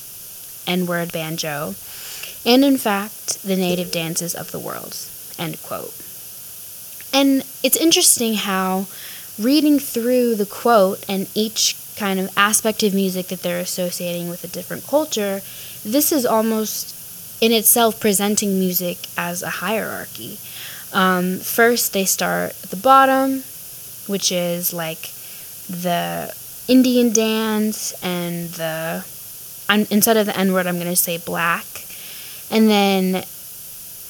N 0.65 0.86
word 0.86 1.12
banjo, 1.12 1.75
and 2.46 2.63
in 2.63 2.77
fact, 2.77 3.44
the 3.44 3.58
native 3.58 3.91
dances 3.91 4.34
of 4.34 4.51
the 4.51 4.60
world. 4.60 4.96
End 5.38 5.62
quote. 5.62 5.94
And 7.12 7.44
it's 7.62 7.75
interesting 7.75 8.36
how 8.36 8.88
reading 9.38 9.79
through 9.79 10.36
the 10.36 10.46
quote 10.46 11.03
and 11.10 11.27
each 11.36 11.75
kind 11.98 12.22
of 12.22 12.29
aspect 12.38 12.84
of 12.84 12.94
music 12.94 13.27
that 13.27 13.41
they're 13.41 13.60
associating 13.60 14.29
with 14.29 14.46
a 14.46 14.48
different 14.48 14.88
culture, 14.88 15.41
this 15.84 16.13
is 16.13 16.25
almost 16.25 16.94
in 17.45 17.51
itself 17.51 17.99
presenting 17.99 18.59
music 18.59 18.97
as 19.17 19.43
a 19.43 19.49
hierarchy. 19.49 20.39
Um, 20.91 21.37
first, 21.39 21.93
they 21.93 22.05
start 22.05 22.51
at 22.63 22.69
the 22.71 22.75
bottom, 22.75 23.43
which 24.07 24.31
is 24.31 24.73
like 24.73 25.11
the 25.69 26.35
Indian 26.67 27.13
dance 27.13 27.93
and 28.03 28.49
the. 28.49 29.05
I'm, 29.67 29.85
instead 29.89 30.17
of 30.17 30.25
the 30.25 30.37
N 30.37 30.53
word, 30.53 30.67
I'm 30.67 30.75
going 30.75 30.87
to 30.87 30.95
say 30.95 31.17
black. 31.17 31.65
And 32.51 32.69
then 32.69 33.23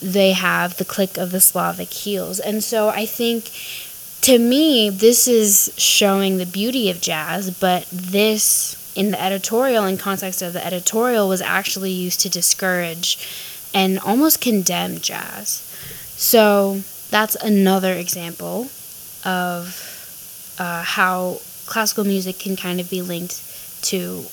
they 0.02 0.34
have 0.34 0.78
the 0.78 0.86
click 0.86 1.18
of 1.18 1.32
the 1.32 1.40
Slavic 1.40 1.92
heels. 1.92 2.40
And 2.40 2.64
so 2.64 2.90
I 2.90 3.06
think 3.06 3.52
to 4.22 4.40
me, 4.40 4.90
this 4.90 5.28
is 5.28 5.74
showing 5.78 6.38
the 6.38 6.46
beauty 6.46 6.90
of 6.90 7.00
jazz, 7.00 7.58
but 7.58 7.86
this 7.92 8.76
in 8.96 9.12
the 9.12 9.22
editorial 9.22 9.84
and 9.84 10.00
context 10.00 10.42
of 10.42 10.54
the 10.54 10.66
editorial 10.66 11.28
was 11.28 11.42
actually 11.42 11.92
used 11.92 12.22
to 12.22 12.30
discourage 12.30 13.18
and 13.74 14.00
almost 14.00 14.42
condemn 14.42 15.00
jazz. 15.00 15.62
So 16.18 16.82
that's 17.10 17.36
another 17.36 17.94
example 17.94 18.70
of 19.26 20.56
uh, 20.58 20.84
how 20.84 21.40
classical 21.66 22.06
music 22.06 22.40
can 22.40 22.56
kind 22.56 22.80
of 22.80 22.90
be 22.90 23.02
linked 23.02 23.42
to 23.84 24.26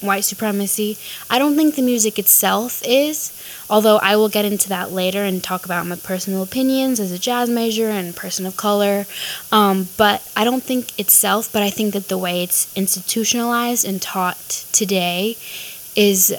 white 0.00 0.24
supremacy. 0.24 0.98
I 1.30 1.38
don't 1.38 1.56
think 1.56 1.74
the 1.74 1.82
music 1.82 2.18
itself 2.18 2.82
is, 2.84 3.32
although 3.68 3.96
I 3.98 4.16
will 4.16 4.28
get 4.28 4.44
into 4.44 4.68
that 4.68 4.92
later 4.92 5.24
and 5.24 5.42
talk 5.42 5.64
about 5.64 5.86
my 5.86 5.96
personal 5.96 6.42
opinions 6.42 7.00
as 7.00 7.12
a 7.12 7.18
jazz 7.18 7.48
major 7.48 7.88
and 7.88 8.14
person 8.14 8.46
of 8.46 8.56
color. 8.56 9.06
Um, 9.50 9.88
but 9.96 10.30
I 10.36 10.44
don't 10.44 10.62
think 10.62 10.98
itself, 10.98 11.52
but 11.52 11.62
I 11.62 11.70
think 11.70 11.94
that 11.94 12.08
the 12.08 12.18
way 12.18 12.42
it's 12.42 12.72
institutionalized 12.76 13.86
and 13.86 14.00
taught 14.00 14.64
today 14.72 15.36
is 15.94 16.34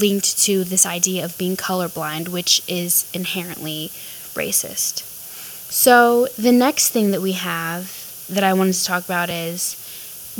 linked 0.00 0.38
to 0.38 0.64
this 0.64 0.84
idea 0.84 1.24
of 1.24 1.38
being 1.38 1.56
colorblind, 1.56 2.28
which 2.28 2.62
is 2.68 3.08
inherently 3.14 3.90
racist. 4.34 5.02
So, 5.70 6.26
the 6.38 6.52
next 6.52 6.90
thing 6.90 7.10
that 7.10 7.20
we 7.20 7.32
have 7.32 8.26
that 8.30 8.44
I 8.44 8.52
wanted 8.52 8.74
to 8.74 8.84
talk 8.84 9.04
about 9.04 9.30
is 9.30 9.76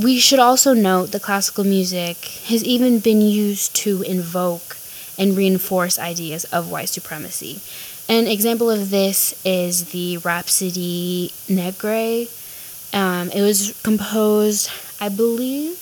we 0.00 0.18
should 0.18 0.38
also 0.38 0.74
note 0.74 1.10
that 1.10 1.22
classical 1.22 1.64
music 1.64 2.16
has 2.46 2.62
even 2.64 3.00
been 3.00 3.20
used 3.20 3.74
to 3.76 4.02
invoke 4.02 4.76
and 5.18 5.36
reinforce 5.36 5.98
ideas 5.98 6.44
of 6.44 6.70
white 6.70 6.88
supremacy. 6.88 7.60
An 8.08 8.26
example 8.26 8.70
of 8.70 8.90
this 8.90 9.34
is 9.44 9.90
the 9.90 10.18
Rhapsodie 10.18 11.32
Nègre. 11.48 12.28
Um, 12.94 13.30
it 13.30 13.42
was 13.42 13.78
composed, 13.82 14.70
I 15.00 15.08
believe, 15.08 15.78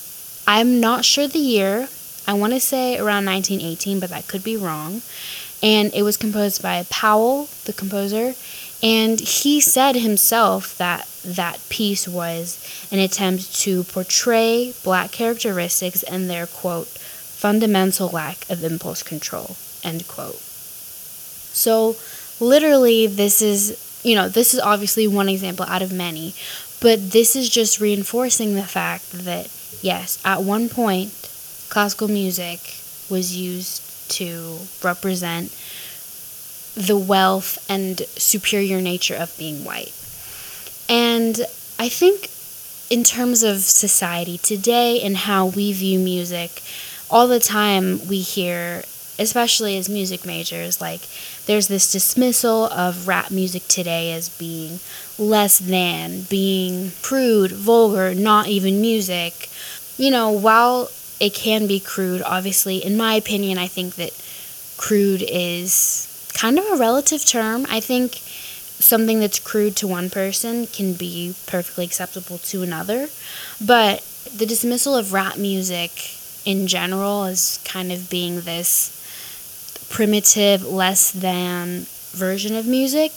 I'm 0.47 0.79
not 0.79 1.05
sure 1.05 1.27
the 1.27 1.41
year. 1.41 1.89
I 2.29 2.33
want 2.35 2.53
to 2.53 2.61
say 2.61 2.99
around 2.99 3.27
1918, 3.27 3.99
but 3.99 4.11
that 4.11 4.29
could 4.29 4.45
be 4.45 4.57
wrong. 4.57 5.03
And 5.63 5.93
it 5.93 6.03
was 6.03 6.17
composed 6.17 6.63
by 6.63 6.85
Powell, 6.89 7.49
the 7.65 7.73
composer, 7.73 8.35
and 8.83 9.19
he 9.21 9.61
said 9.61 9.97
himself 9.97 10.77
that 10.79 11.09
that 11.25 11.61
piece 11.69 12.07
was 12.07 12.89
an 12.93 12.99
attempt 12.99 13.55
to 13.61 13.85
portray 13.85 14.75
black 14.85 15.13
characteristics 15.13 16.03
and 16.03 16.29
their, 16.29 16.47
quote, 16.47 16.87
fundamental 16.87 18.09
lack 18.09 18.49
of 18.51 18.63
impulse 18.63 19.03
control, 19.03 19.57
end 19.83 20.07
quote. 20.07 20.37
So, 20.37 21.97
literally, 22.39 23.07
this 23.07 23.41
is, 23.41 24.01
you 24.05 24.15
know, 24.15 24.29
this 24.29 24.55
is 24.55 24.61
obviously 24.61 25.09
one 25.09 25.29
example 25.29 25.65
out 25.67 25.83
of 25.83 25.93
many, 25.93 26.35
but 26.81 27.13
this 27.13 27.35
is 27.35 27.49
just 27.49 27.81
reinforcing 27.81 28.55
the 28.55 28.63
fact 28.63 29.11
that, 29.13 29.51
yes, 29.83 30.21
at 30.25 30.43
one 30.43 30.69
point, 30.69 31.11
classical 31.71 32.09
music 32.09 32.61
was 33.09 33.35
used 33.35 33.83
to 34.11 34.59
represent 34.83 35.51
the 36.77 36.97
wealth 36.97 37.65
and 37.71 38.01
superior 38.17 38.81
nature 38.81 39.17
of 39.17 39.37
being 39.39 39.65
white. 39.65 39.93
And 40.89 41.41
I 41.79 41.89
think, 41.89 42.31
in 42.91 43.03
terms 43.03 43.43
of 43.43 43.61
society 43.61 44.39
today 44.39 45.01
and 45.01 45.17
how 45.17 45.47
we 45.47 45.73
view 45.73 45.99
music, 45.99 46.63
all 47.11 47.27
the 47.27 47.41
time 47.41 48.07
we 48.07 48.21
hear, 48.21 48.85
especially 49.19 49.77
as 49.79 49.89
music 49.89 50.27
majors, 50.27 50.81
like 50.81 51.01
there's 51.47 51.69
this 51.69 51.91
dismissal 51.91 52.67
of 52.67 53.09
rap 53.09 53.31
music 53.31 53.67
today 53.69 54.13
as 54.13 54.29
being 54.29 54.79
less 55.19 55.59
than, 55.59 56.23
being 56.29 56.93
crude, 57.03 57.53
vulgar, 57.53 58.15
not 58.15 58.49
even 58.49 58.81
music. 58.81 59.49
You 59.97 60.11
know, 60.11 60.31
while 60.31 60.91
it 61.19 61.33
can 61.33 61.67
be 61.67 61.81
crude, 61.81 62.23
obviously, 62.23 62.85
in 62.85 62.97
my 62.99 63.15
opinion, 63.15 63.57
I 63.57 63.67
think 63.67 63.95
that 63.95 64.13
crude 64.77 65.25
is 65.27 66.13
kind 66.37 66.59
of 66.59 66.67
a 66.67 66.77
relative 66.77 67.25
term. 67.25 67.67
I 67.69 67.81
think 67.81 68.17
something 68.79 69.21
that's 69.21 69.39
crude 69.39 69.75
to 69.77 69.87
one 69.87 70.11
person 70.11 70.67
can 70.67 70.93
be 70.93 71.35
perfectly 71.47 71.85
acceptable 71.85 72.39
to 72.39 72.63
another. 72.63 73.09
But 73.65 74.03
the 74.37 74.47
dismissal 74.47 74.95
of 74.95 75.13
rap 75.13 75.39
music 75.39 75.91
in 76.45 76.67
general 76.67 77.25
as 77.25 77.59
kind 77.65 77.91
of 77.91 78.11
being 78.11 78.43
this 78.43 78.93
primitive, 79.89 80.65
less 80.65 81.11
than 81.11 81.87
version 82.13 82.55
of 82.55 82.67
music 82.67 83.13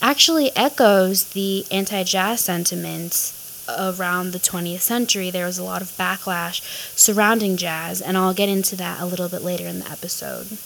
actually 0.00 0.50
echoes 0.56 1.30
the 1.32 1.64
anti 1.70 2.02
jazz 2.04 2.40
sentiments 2.40 3.38
around 3.78 4.32
the 4.32 4.38
20th 4.38 4.80
century, 4.80 5.30
there 5.30 5.46
was 5.46 5.58
a 5.58 5.64
lot 5.64 5.82
of 5.82 5.88
backlash 5.96 6.60
surrounding 6.96 7.56
jazz, 7.56 8.00
and 8.00 8.16
I'll 8.16 8.34
get 8.34 8.48
into 8.48 8.76
that 8.76 9.00
a 9.00 9.06
little 9.06 9.28
bit 9.28 9.42
later 9.42 9.66
in 9.66 9.78
the 9.80 9.90
episode. 9.90 10.58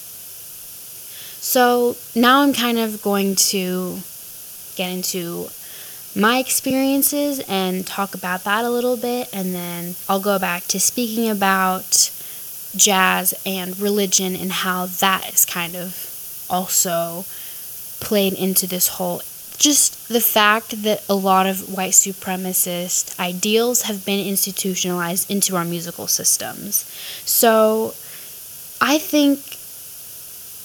So 1.47 1.95
now 2.17 2.41
I'm 2.41 2.53
kind 2.53 2.77
of 2.77 3.01
going 3.03 3.37
to 3.37 4.01
get 4.75 4.91
into 4.91 5.47
my 6.17 6.39
experiences 6.39 7.39
and 7.49 7.87
talk 7.87 8.17
about 8.17 8.43
that 8.45 8.65
a 8.65 8.69
little 8.69 8.97
bit, 8.97 9.29
and 9.33 9.55
then 9.55 9.95
I'll 10.09 10.21
go 10.21 10.41
back 10.41 10.65
to 10.65 10.81
speaking 10.81 11.31
about 11.31 12.11
jazz 12.75 13.33
and 13.47 13.79
religion 13.79 14.35
and 14.35 14.51
how 14.51 14.87
that 14.87 15.33
is 15.33 15.45
kind 15.45 15.77
of 15.77 16.47
also 16.51 17.25
played 18.01 18.33
into 18.33 18.67
this 18.67 18.89
whole 18.89 19.23
just 19.57 20.09
the 20.09 20.21
fact 20.21 20.83
that 20.83 21.03
a 21.09 21.15
lot 21.15 21.47
of 21.47 21.73
white 21.73 21.93
supremacist 21.93 23.19
ideals 23.21 23.83
have 23.83 24.05
been 24.05 24.27
institutionalized 24.27 25.31
into 25.31 25.55
our 25.55 25.65
musical 25.65 26.09
systems. 26.09 26.85
So 27.25 27.95
I 28.81 28.99
think 28.99 29.39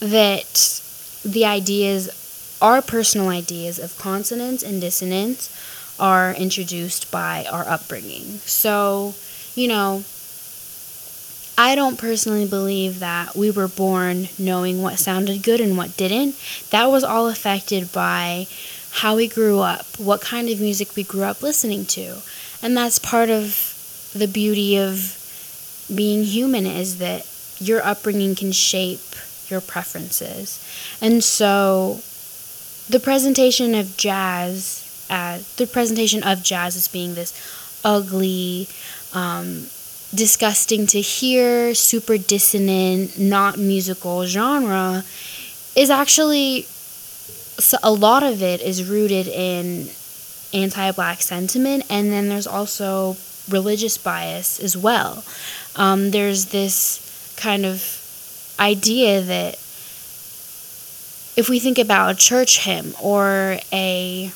that 0.01 0.81
the 1.23 1.45
ideas, 1.45 2.57
our 2.61 2.81
personal 2.81 3.29
ideas 3.29 3.79
of 3.79 3.97
consonance 3.97 4.63
and 4.63 4.81
dissonance, 4.81 5.49
are 5.99 6.33
introduced 6.33 7.11
by 7.11 7.45
our 7.51 7.67
upbringing. 7.67 8.23
So, 8.39 9.13
you 9.55 9.67
know, 9.67 10.03
I 11.57 11.75
don't 11.75 11.99
personally 11.99 12.47
believe 12.47 12.99
that 12.99 13.35
we 13.35 13.51
were 13.51 13.67
born 13.67 14.29
knowing 14.39 14.81
what 14.81 14.97
sounded 14.97 15.43
good 15.43 15.61
and 15.61 15.77
what 15.77 15.95
didn't. 15.95 16.35
That 16.71 16.87
was 16.87 17.03
all 17.03 17.27
affected 17.29 17.91
by 17.91 18.47
how 18.93 19.15
we 19.15 19.27
grew 19.27 19.59
up, 19.59 19.85
what 19.99 20.21
kind 20.21 20.49
of 20.49 20.59
music 20.59 20.95
we 20.95 21.03
grew 21.03 21.23
up 21.23 21.43
listening 21.43 21.85
to. 21.85 22.17
And 22.63 22.75
that's 22.75 22.97
part 22.97 23.29
of 23.29 24.11
the 24.15 24.27
beauty 24.27 24.77
of 24.77 25.17
being 25.93 26.23
human 26.23 26.65
is 26.65 26.97
that 26.97 27.27
your 27.59 27.85
upbringing 27.85 28.33
can 28.33 28.51
shape 28.51 28.99
your 29.51 29.61
preferences. 29.61 30.59
And 31.01 31.23
so 31.23 31.99
the 32.89 32.99
presentation 32.99 33.75
of 33.75 33.97
jazz 33.97 34.87
as 35.09 35.53
the 35.55 35.67
presentation 35.67 36.23
of 36.23 36.41
jazz 36.41 36.75
as 36.75 36.87
being 36.87 37.15
this 37.15 37.33
ugly, 37.83 38.67
um, 39.13 39.67
disgusting 40.15 40.87
to 40.87 41.01
hear, 41.01 41.75
super 41.75 42.17
dissonant, 42.17 43.19
not 43.19 43.57
musical 43.57 44.25
genre 44.25 45.03
is 45.75 45.89
actually 45.89 46.65
a 47.83 47.91
lot 47.91 48.23
of 48.23 48.41
it 48.41 48.61
is 48.61 48.89
rooted 48.89 49.27
in 49.27 49.89
anti-black 50.53 51.21
sentiment 51.21 51.83
and 51.89 52.11
then 52.11 52.27
there's 52.27 52.47
also 52.47 53.15
religious 53.49 53.97
bias 53.97 54.59
as 54.59 54.75
well 54.75 55.23
um, 55.75 56.11
there's 56.11 56.47
this 56.47 57.33
kind 57.37 57.65
of 57.65 58.00
idea 58.59 59.21
that 59.21 59.53
if 61.37 61.47
we 61.49 61.59
think 61.59 61.77
about 61.79 62.11
a 62.11 62.17
church 62.17 62.59
hymn 62.59 62.93
or 63.01 63.57
a 63.71 64.31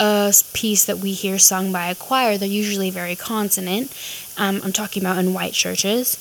a 0.00 0.32
piece 0.52 0.84
that 0.86 0.98
we 0.98 1.12
hear 1.12 1.38
sung 1.38 1.72
by 1.72 1.86
a 1.86 1.94
choir, 1.94 2.36
they're 2.36 2.48
usually 2.48 2.90
very 2.90 3.14
consonant. 3.14 3.92
Um, 4.36 4.60
I'm 4.64 4.72
talking 4.72 5.02
about 5.02 5.18
in 5.18 5.32
white 5.34 5.52
churches. 5.52 6.18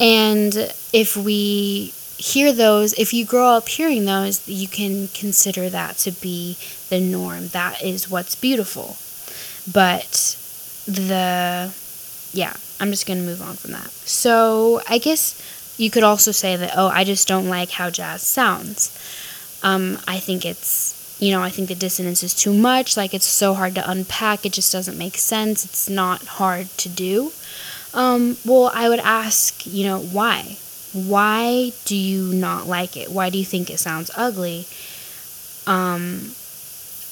And 0.00 0.54
if 0.92 1.16
we 1.16 1.92
hear 2.16 2.52
those, 2.52 2.92
if 2.94 3.12
you 3.12 3.26
grow 3.26 3.48
up 3.48 3.68
hearing 3.68 4.06
those, 4.06 4.48
you 4.48 4.68
can 4.68 5.08
consider 5.08 5.68
that 5.68 5.96
to 5.98 6.12
be 6.12 6.56
the 6.88 7.00
norm. 7.00 7.48
That 7.48 7.82
is 7.82 8.08
what's 8.08 8.34
beautiful. 8.34 8.96
But 9.70 10.36
the, 10.86 11.72
yeah, 12.32 12.54
I'm 12.80 12.90
just 12.90 13.06
going 13.06 13.18
to 13.18 13.24
move 13.24 13.42
on 13.42 13.54
from 13.54 13.72
that. 13.72 13.90
So 13.90 14.80
I 14.88 14.98
guess 14.98 15.74
you 15.78 15.90
could 15.90 16.02
also 16.02 16.32
say 16.32 16.56
that, 16.56 16.72
oh, 16.76 16.88
I 16.88 17.04
just 17.04 17.28
don't 17.28 17.48
like 17.48 17.70
how 17.70 17.90
jazz 17.90 18.22
sounds. 18.22 18.98
Um, 19.62 19.98
I 20.08 20.18
think 20.18 20.44
it's, 20.44 21.16
you 21.20 21.30
know, 21.30 21.42
I 21.42 21.50
think 21.50 21.68
the 21.68 21.74
dissonance 21.74 22.22
is 22.22 22.34
too 22.34 22.52
much. 22.52 22.96
Like 22.96 23.14
it's 23.14 23.26
so 23.26 23.54
hard 23.54 23.74
to 23.76 23.90
unpack. 23.90 24.44
It 24.44 24.52
just 24.52 24.72
doesn't 24.72 24.98
make 24.98 25.16
sense. 25.16 25.64
It's 25.64 25.88
not 25.88 26.22
hard 26.22 26.68
to 26.78 26.88
do. 26.88 27.32
Um, 27.94 28.36
well, 28.44 28.70
I 28.74 28.88
would 28.88 29.00
ask, 29.00 29.66
you 29.66 29.84
know, 29.84 29.98
why? 30.00 30.56
why 30.92 31.72
do 31.84 31.96
you 31.96 32.34
not 32.34 32.66
like 32.66 32.96
it? 32.96 33.10
Why 33.10 33.30
do 33.30 33.38
you 33.38 33.44
think 33.44 33.70
it 33.70 33.78
sounds 33.78 34.10
ugly? 34.16 34.66
Um, 35.66 36.32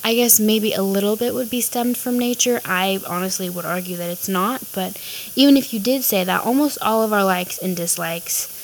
I 0.03 0.15
guess 0.15 0.41
maybe 0.41 0.73
a 0.73 0.83
little 0.83 1.17
bit 1.17 1.35
would 1.35 1.51
be 1.51 1.61
stemmed 1.61 1.97
from 1.97 2.19
nature. 2.19 2.61
I 2.65 3.01
honestly 3.07 3.51
would 3.51 3.65
argue 3.65 3.97
that 3.97 4.11
it's 4.11 4.29
not, 4.29 4.63
but 4.75 5.01
even 5.37 5.57
if 5.57 5.75
you 5.75 5.81
did 5.81 6.05
say 6.05 6.25
that, 6.25 6.45
almost 6.45 6.79
all 6.81 7.03
of 7.03 7.13
our 7.13 7.25
likes 7.25 7.59
and 7.59 7.77
dislikes 7.77 8.57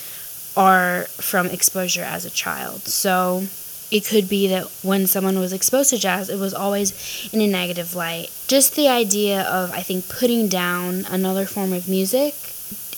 are 0.57 1.05
from 1.19 1.49
exposure 1.49 2.03
as 2.03 2.25
a 2.25 2.31
child. 2.31 2.83
So 2.83 3.45
it 3.91 4.07
could 4.07 4.29
be 4.29 4.49
that 4.49 4.65
when 4.83 5.07
someone 5.07 5.39
was 5.39 5.53
exposed 5.53 5.91
to 5.91 5.99
jazz, 5.99 6.31
it 6.31 6.39
was 6.39 6.55
always 6.55 7.29
in 7.33 7.41
a 7.41 7.47
negative 7.47 7.95
light. 7.95 8.31
Just 8.49 8.75
the 8.75 8.89
idea 8.89 9.43
of, 9.43 9.71
I 9.73 9.83
think, 9.83 10.09
putting 10.09 10.49
down 10.49 11.05
another 11.11 11.45
form 11.45 11.73
of 11.73 11.89
music 11.89 12.35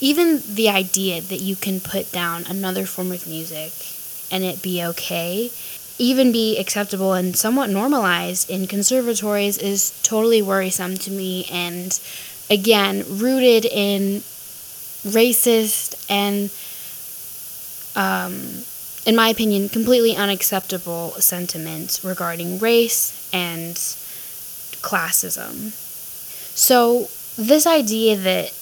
even 0.00 0.40
the 0.46 0.68
idea 0.68 1.20
that 1.20 1.40
you 1.40 1.56
can 1.56 1.80
put 1.80 2.12
down 2.12 2.44
another 2.48 2.86
form 2.86 3.10
of 3.12 3.26
music 3.26 3.72
and 4.30 4.44
it 4.44 4.62
be 4.62 4.84
okay, 4.84 5.50
even 5.98 6.32
be 6.32 6.58
acceptable 6.58 7.12
and 7.12 7.36
somewhat 7.36 7.70
normalized 7.70 8.48
in 8.48 8.66
conservatories 8.66 9.58
is 9.58 10.00
totally 10.02 10.40
worrisome 10.40 10.96
to 10.96 11.10
me 11.10 11.46
and 11.50 12.00
again 12.50 13.04
rooted 13.08 13.64
in 13.64 14.22
racist 15.04 15.94
and 16.08 16.50
um, 17.96 18.64
in 19.06 19.16
my 19.16 19.28
opinion 19.28 19.68
completely 19.68 20.14
unacceptable 20.14 21.10
sentiments 21.12 22.04
regarding 22.04 22.58
race 22.58 23.28
and 23.32 23.74
classism. 24.82 25.72
So 26.56 27.08
this 27.36 27.66
idea 27.66 28.16
that 28.16 28.52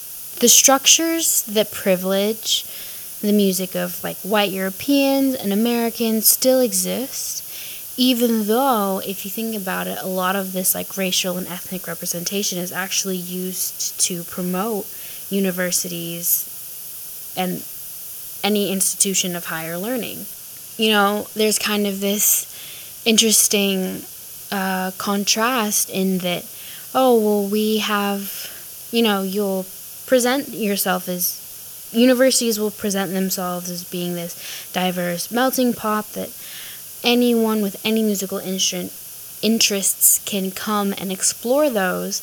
the 0.41 0.49
structures 0.49 1.43
that 1.45 1.71
privilege 1.71 2.65
the 3.21 3.33
music 3.33 3.75
of 3.75 4.03
like 4.05 4.17
white 4.19 4.53
Europeans 4.53 5.35
and 5.35 5.53
Americans 5.53 6.27
still 6.27 6.61
exists, 6.61 7.43
even 7.97 8.47
though, 8.47 9.01
if 9.07 9.25
you 9.25 9.31
think 9.31 9.57
about 9.57 9.87
it, 9.87 9.99
a 10.03 10.07
lot 10.07 10.37
of 10.37 10.53
this 10.53 10.75
like 10.75 10.97
racial 10.97 11.39
and 11.39 11.47
ethnic 11.47 11.87
representation 11.87 12.59
is 12.59 12.73
actually 12.73 13.17
used 13.17 13.99
to 14.01 14.23
promote 14.25 14.87
universities 15.31 16.53
and 17.37 17.65
any 18.45 18.71
institution 18.71 19.35
of 19.35 19.47
higher 19.47 19.79
learning. 19.79 20.27
You 20.77 20.91
know, 20.91 21.27
there's 21.35 21.59
kind 21.59 21.87
of 21.87 22.01
this 22.01 22.53
interesting 23.07 24.03
uh, 24.53 24.91
contrast 24.99 25.89
in 25.89 26.19
that, 26.19 26.45
oh, 26.95 27.19
well, 27.19 27.49
we 27.49 27.79
have, 27.79 28.53
you 28.93 29.03
know, 29.03 29.23
you'll 29.23 29.65
present 30.07 30.51
yourself 30.51 31.09
as 31.09 31.46
universities 31.93 32.59
will 32.59 32.71
present 32.71 33.13
themselves 33.13 33.71
as 33.71 33.85
being 33.85 34.15
this 34.15 34.71
diverse 34.73 35.31
melting 35.31 35.73
pot 35.73 36.13
that 36.13 36.31
anyone 37.05 37.63
with 37.63 37.81
any 37.85 38.03
musical 38.03 38.39
instrument 38.39 38.93
interests 39.43 40.21
can 40.25 40.51
come 40.51 40.95
and 40.99 41.13
explore 41.13 41.71
those. 41.71 42.23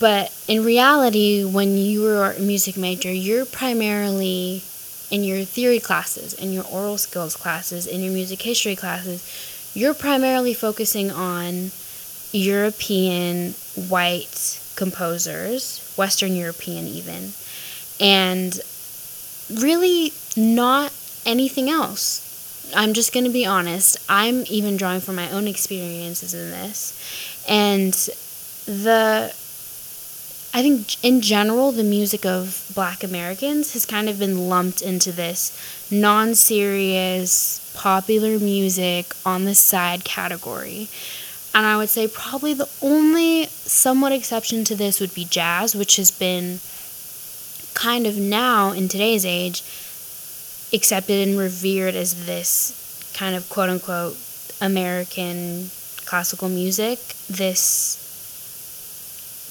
But 0.00 0.32
in 0.46 0.64
reality, 0.64 1.44
when 1.44 1.76
you 1.76 2.06
are 2.06 2.32
a 2.32 2.40
music 2.40 2.76
major, 2.76 3.12
you're 3.12 3.46
primarily 3.46 4.62
in 5.10 5.24
your 5.24 5.44
theory 5.44 5.80
classes, 5.80 6.34
in 6.34 6.52
your 6.52 6.64
aural 6.64 6.98
skills 6.98 7.34
classes, 7.34 7.86
in 7.86 8.00
your 8.00 8.12
music 8.12 8.42
history 8.42 8.76
classes, 8.76 9.24
you're 9.74 9.94
primarily 9.94 10.54
focusing 10.54 11.10
on 11.10 11.70
European 12.32 13.54
white 13.88 14.60
composers 14.76 15.92
Western 15.96 16.34
European 16.34 16.86
even, 16.86 17.32
and 18.00 18.58
really 19.52 20.12
not 20.36 20.92
anything 21.26 21.68
else. 21.68 22.26
I'm 22.74 22.94
just 22.94 23.12
going 23.12 23.24
to 23.24 23.30
be 23.30 23.44
honest. 23.44 23.98
I'm 24.08 24.44
even 24.48 24.76
drawing 24.76 25.00
from 25.00 25.16
my 25.16 25.30
own 25.30 25.46
experiences 25.46 26.34
in 26.34 26.50
this. 26.50 27.44
And 27.48 27.92
the 28.66 29.34
I 30.52 30.62
think 30.62 31.04
in 31.04 31.20
general 31.20 31.70
the 31.70 31.84
music 31.84 32.26
of 32.26 32.70
black 32.74 33.04
Americans 33.04 33.72
has 33.74 33.86
kind 33.86 34.08
of 34.08 34.18
been 34.18 34.48
lumped 34.48 34.82
into 34.82 35.12
this 35.12 35.88
non-serious 35.92 37.72
popular 37.74 38.38
music 38.38 39.14
on 39.24 39.44
the 39.44 39.54
side 39.54 40.04
category. 40.04 40.88
And 41.54 41.66
I 41.66 41.76
would 41.76 41.88
say 41.88 42.08
probably 42.08 42.54
the 42.54 42.68
only 42.82 43.46
somewhat 43.46 44.12
exception 44.12 44.64
to 44.64 44.74
this 44.74 45.00
would 45.00 45.14
be 45.14 45.24
jazz, 45.24 45.74
which 45.74 45.96
has 45.96 46.10
been 46.10 46.60
kind 47.80 48.06
of 48.06 48.18
now 48.18 48.72
in 48.72 48.88
today's 48.88 49.24
age 49.24 49.62
accepted 50.74 51.26
and 51.26 51.38
revered 51.38 51.94
as 51.94 52.26
this 52.26 53.10
kind 53.16 53.34
of 53.34 53.48
quote 53.48 53.70
unquote 53.70 54.18
American 54.60 55.70
classical 56.04 56.50
music, 56.50 56.98
this 57.30 57.96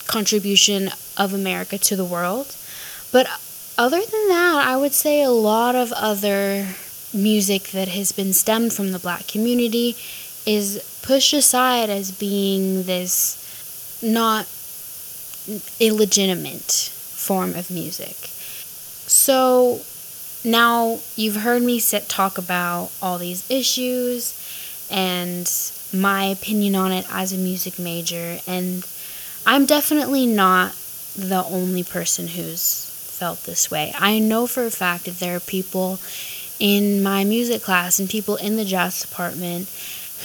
contribution 0.08 0.92
of 1.18 1.34
America 1.34 1.80
to 1.80 1.96
the 1.96 2.06
world. 2.06 2.56
But 3.12 3.28
other 3.80 4.00
than 4.00 4.28
that, 4.28 4.64
I 4.68 4.78
would 4.78 4.94
say 4.94 5.24
a 5.24 5.32
lot 5.32 5.74
of 5.74 5.92
other 5.94 6.68
music 7.12 7.70
that 7.72 7.88
has 7.88 8.12
been 8.12 8.34
stemmed 8.34 8.74
from 8.74 8.92
the 8.92 9.00
black 9.00 9.28
community 9.28 9.96
is 10.46 11.02
pushed 11.02 11.34
aside 11.34 11.90
as 11.90 12.12
being 12.12 12.84
this 12.84 14.00
not 14.04 14.46
illegitimate 15.80 16.94
form 17.20 17.54
of 17.56 17.70
music. 17.70 18.16
So 19.10 19.82
now 20.44 21.00
you've 21.16 21.36
heard 21.36 21.62
me 21.62 21.80
sit 21.80 22.08
talk 22.08 22.38
about 22.38 22.92
all 23.02 23.18
these 23.18 23.50
issues 23.52 24.36
and 24.90 25.52
my 25.94 26.26
opinion 26.26 26.76
on 26.76 26.92
it 26.92 27.06
as 27.12 27.34
a 27.34 27.38
music 27.38 27.78
major 27.78 28.40
and 28.48 28.86
I'm 29.46 29.66
definitely 29.66 30.26
not 30.26 30.74
the 31.16 31.44
only 31.44 31.84
person 31.84 32.28
who's 32.28 32.86
felt 33.18 33.44
this 33.44 33.70
way. 33.70 33.94
I 33.98 34.20
know 34.20 34.48
for 34.48 34.66
a 34.66 34.72
fact 34.72 35.06
that 35.06 35.20
there 35.20 35.36
are 35.36 35.42
people 35.42 36.00
in 36.60 37.04
my 37.04 37.24
music 37.24 37.62
class 37.64 38.00
and 38.00 38.10
people 38.10 38.36
in 38.38 38.56
the 38.56 38.66
jazz 38.66 39.02
department 39.02 39.70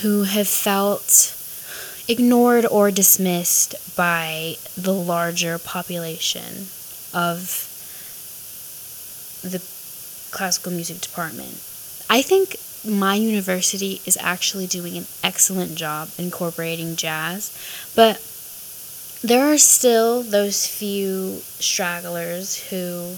who 0.03 0.25
have 0.25 0.49
felt 0.49 1.35
ignored 2.07 2.67
or 2.67 2.91
dismissed 2.91 3.97
by 3.97 4.57
the 4.77 4.93
larger 4.93 5.59
population 5.59 6.67
of 7.15 7.71
the 9.43 9.63
classical 10.31 10.73
music 10.73 11.01
department. 11.01 11.63
I 12.11 12.23
think 12.23 12.57
my 12.85 13.15
university 13.15 14.01
is 14.05 14.19
actually 14.21 14.67
doing 14.67 14.97
an 14.97 15.07
excellent 15.23 15.75
job 15.75 16.11
incorporating 16.19 16.97
jazz, 16.97 17.57
but 17.97 18.21
there 19.23 19.51
are 19.51 19.59
still 19.59 20.23
those 20.23 20.67
few 20.67 21.41
stragglers 21.59 22.69
who 22.69 23.17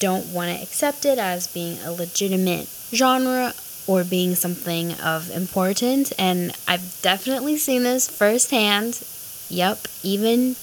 don't 0.00 0.26
want 0.32 0.50
to 0.54 0.62
accept 0.62 1.04
it 1.04 1.18
as 1.18 1.46
being 1.46 1.78
a 1.84 1.92
legitimate 1.92 2.68
genre 2.92 3.52
or 3.86 4.04
being 4.04 4.34
something 4.34 4.92
of 4.94 5.30
importance. 5.30 6.12
And 6.12 6.52
I've 6.66 7.00
definitely 7.02 7.56
seen 7.56 7.84
this 7.84 8.08
firsthand. 8.08 9.02
Yep, 9.48 9.86
even 10.02 10.56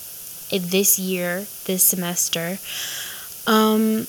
this 0.49 0.99
year, 0.99 1.45
this 1.65 1.83
semester. 1.83 2.57
Um, 3.47 4.07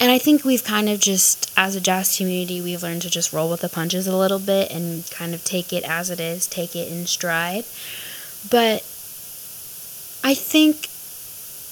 and 0.00 0.12
I 0.12 0.18
think 0.18 0.44
we've 0.44 0.62
kind 0.62 0.88
of 0.88 1.00
just, 1.00 1.52
as 1.56 1.74
a 1.74 1.80
jazz 1.80 2.16
community, 2.16 2.60
we've 2.60 2.82
learned 2.82 3.02
to 3.02 3.10
just 3.10 3.32
roll 3.32 3.50
with 3.50 3.62
the 3.62 3.68
punches 3.68 4.06
a 4.06 4.16
little 4.16 4.38
bit 4.38 4.70
and 4.70 5.08
kind 5.10 5.34
of 5.34 5.44
take 5.44 5.72
it 5.72 5.82
as 5.82 6.08
it 6.10 6.20
is, 6.20 6.46
take 6.46 6.76
it 6.76 6.90
in 6.90 7.06
stride. 7.06 7.64
But 8.48 8.84
I 10.22 10.34
think 10.34 10.88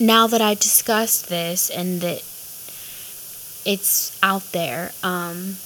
now 0.00 0.26
that 0.26 0.40
I 0.40 0.54
discussed 0.54 1.28
this 1.28 1.70
and 1.70 2.00
that 2.00 2.22
it's 3.64 4.18
out 4.22 4.52
there, 4.52 4.92
um, 5.04 5.56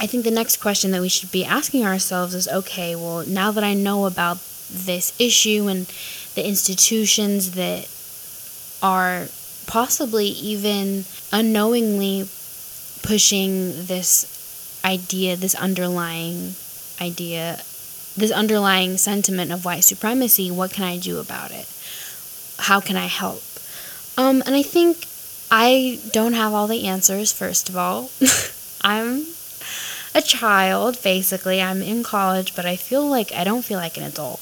I 0.00 0.06
think 0.06 0.24
the 0.24 0.30
next 0.30 0.58
question 0.58 0.92
that 0.92 1.00
we 1.00 1.08
should 1.08 1.32
be 1.32 1.44
asking 1.44 1.84
ourselves 1.84 2.34
is 2.34 2.48
okay, 2.48 2.94
well, 2.94 3.26
now 3.26 3.50
that 3.50 3.64
I 3.64 3.74
know 3.74 4.06
about 4.06 4.38
this 4.70 5.18
issue 5.18 5.66
and 5.68 5.86
the 6.40 6.48
institutions 6.48 7.50
that 7.50 7.86
are 8.82 9.26
possibly 9.66 10.24
even 10.24 11.04
unknowingly 11.32 12.26
pushing 13.02 13.72
this 13.84 14.80
idea, 14.82 15.36
this 15.36 15.54
underlying 15.54 16.54
idea, 16.98 17.56
this 18.16 18.30
underlying 18.30 18.96
sentiment 18.96 19.52
of 19.52 19.66
white 19.66 19.84
supremacy, 19.84 20.50
what 20.50 20.72
can 20.72 20.84
I 20.84 20.96
do 20.96 21.18
about 21.18 21.50
it? 21.50 21.68
How 22.58 22.80
can 22.80 22.96
I 22.96 23.06
help? 23.06 23.42
Um, 24.16 24.42
and 24.46 24.54
I 24.54 24.62
think 24.62 25.06
I 25.50 26.00
don't 26.10 26.32
have 26.32 26.54
all 26.54 26.66
the 26.66 26.86
answers, 26.86 27.32
first 27.32 27.68
of 27.68 27.76
all. 27.76 28.10
I'm 28.80 29.26
a 30.14 30.22
child, 30.22 31.02
basically. 31.02 31.60
I'm 31.60 31.82
in 31.82 32.02
college, 32.02 32.56
but 32.56 32.64
I 32.64 32.76
feel 32.76 33.06
like 33.06 33.30
I 33.32 33.44
don't 33.44 33.62
feel 33.62 33.78
like 33.78 33.98
an 33.98 34.04
adult. 34.04 34.40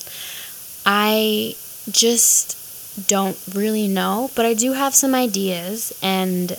I 0.86 1.56
just 1.90 3.06
don't 3.08 3.38
really 3.54 3.88
know, 3.88 4.30
but 4.34 4.46
I 4.46 4.54
do 4.54 4.72
have 4.72 4.94
some 4.94 5.14
ideas, 5.14 5.96
and 6.02 6.52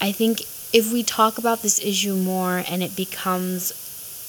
I 0.00 0.12
think 0.12 0.42
if 0.72 0.92
we 0.92 1.02
talk 1.02 1.38
about 1.38 1.62
this 1.62 1.82
issue 1.84 2.16
more 2.16 2.64
and 2.68 2.82
it 2.82 2.96
becomes 2.96 3.80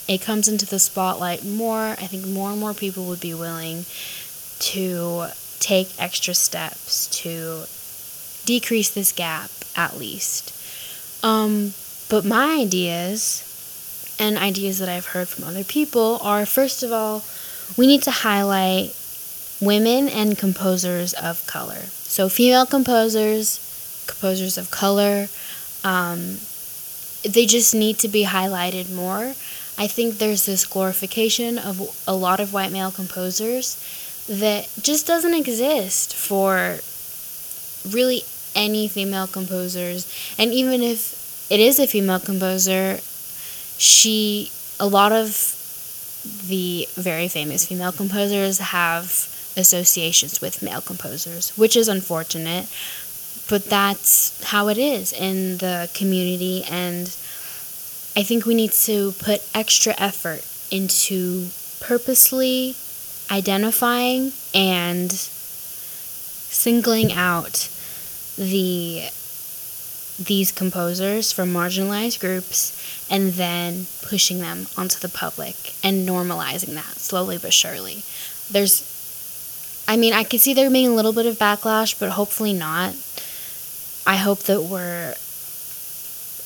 it 0.07 0.21
comes 0.21 0.47
into 0.47 0.67
the 0.67 0.77
spotlight 0.77 1.43
more, 1.43 1.95
I 1.97 2.07
think 2.07 2.27
more 2.27 2.51
and 2.51 2.59
more 2.59 2.75
people 2.75 3.05
would 3.05 3.19
be 3.19 3.33
willing 3.33 3.85
to 4.59 5.27
take 5.59 5.99
extra 5.99 6.35
steps 6.35 7.07
to 7.21 7.65
decrease 8.45 8.93
this 8.93 9.11
gap 9.11 9.49
at 9.75 9.97
least. 9.97 10.53
Um, 11.23 11.73
but 12.07 12.23
my 12.23 12.59
ideas 12.59 14.15
and 14.19 14.37
ideas 14.37 14.77
that 14.77 14.89
I've 14.89 15.07
heard 15.07 15.27
from 15.27 15.45
other 15.45 15.63
people 15.63 16.19
are 16.21 16.45
first 16.45 16.83
of 16.83 16.91
all, 16.91 17.23
we 17.75 17.87
need 17.87 18.03
to 18.03 18.11
highlight 18.11 18.95
women 19.61 20.07
and 20.07 20.37
composers 20.37 21.13
of 21.13 21.45
color. 21.47 21.81
So, 21.91 22.29
female 22.29 22.65
composers, 22.65 24.03
composers 24.07 24.57
of 24.57 24.71
color, 24.71 25.27
um, 25.83 26.37
they 27.23 27.45
just 27.45 27.73
need 27.73 27.97
to 27.99 28.07
be 28.07 28.25
highlighted 28.25 28.93
more. 28.93 29.33
I 29.77 29.87
think 29.87 30.17
there's 30.17 30.45
this 30.45 30.65
glorification 30.65 31.57
of 31.57 31.81
a 32.07 32.15
lot 32.15 32.39
of 32.39 32.53
white 32.53 32.71
male 32.71 32.91
composers 32.91 33.75
that 34.29 34.69
just 34.81 35.05
doesn't 35.05 35.33
exist 35.33 36.15
for 36.15 36.79
really 37.89 38.23
any 38.55 38.87
female 38.87 39.27
composers. 39.27 40.11
And 40.39 40.53
even 40.53 40.81
if 40.81 41.51
it 41.51 41.59
is 41.59 41.79
a 41.79 41.87
female 41.87 42.19
composer, 42.19 42.99
she 43.77 44.51
a 44.79 44.87
lot 44.87 45.11
of 45.11 45.27
the 46.47 46.87
very 46.95 47.27
famous 47.27 47.65
female 47.65 47.91
composers 47.91 48.59
have 48.59 49.34
associations 49.57 50.41
with 50.41 50.61
male 50.61 50.81
composers, 50.81 51.57
which 51.57 51.75
is 51.75 51.87
unfortunate, 51.87 52.67
but 53.49 53.65
that's 53.65 54.43
how 54.45 54.67
it 54.67 54.77
is 54.77 55.13
in 55.13 55.57
the 55.57 55.89
community 55.93 56.63
and 56.69 57.15
I 58.17 58.23
think 58.23 58.45
we 58.45 58.55
need 58.55 58.71
to 58.71 59.11
put 59.19 59.41
extra 59.53 59.93
effort 59.97 60.47
into 60.71 61.49
purposely 61.81 62.75
identifying 63.29 64.31
and 64.53 65.11
singling 66.55 67.11
out 67.11 67.69
the 68.37 69.09
these 70.17 70.53
composers 70.53 71.33
from 71.33 71.51
marginalized 71.51 72.21
groups 72.21 72.71
and 73.11 73.33
then 73.33 73.85
pushing 74.01 74.39
them 74.39 74.65
onto 74.77 74.97
the 74.97 75.09
public 75.09 75.73
and 75.83 76.07
normalizing 76.07 76.73
that 76.75 76.97
slowly 76.97 77.37
but 77.37 77.51
surely. 77.51 78.03
There's, 78.49 78.94
I 79.87 79.97
mean, 79.97 80.13
I 80.13 80.23
could 80.23 80.41
see 80.41 80.53
there 80.53 80.69
being 80.69 80.87
a 80.87 80.95
little 80.95 81.13
bit 81.13 81.25
of 81.25 81.37
backlash, 81.37 81.97
but 81.99 82.11
hopefully 82.11 82.53
not. 82.53 82.95
I 84.07 84.17
hope 84.17 84.39
that 84.43 84.63
we're 84.63 85.15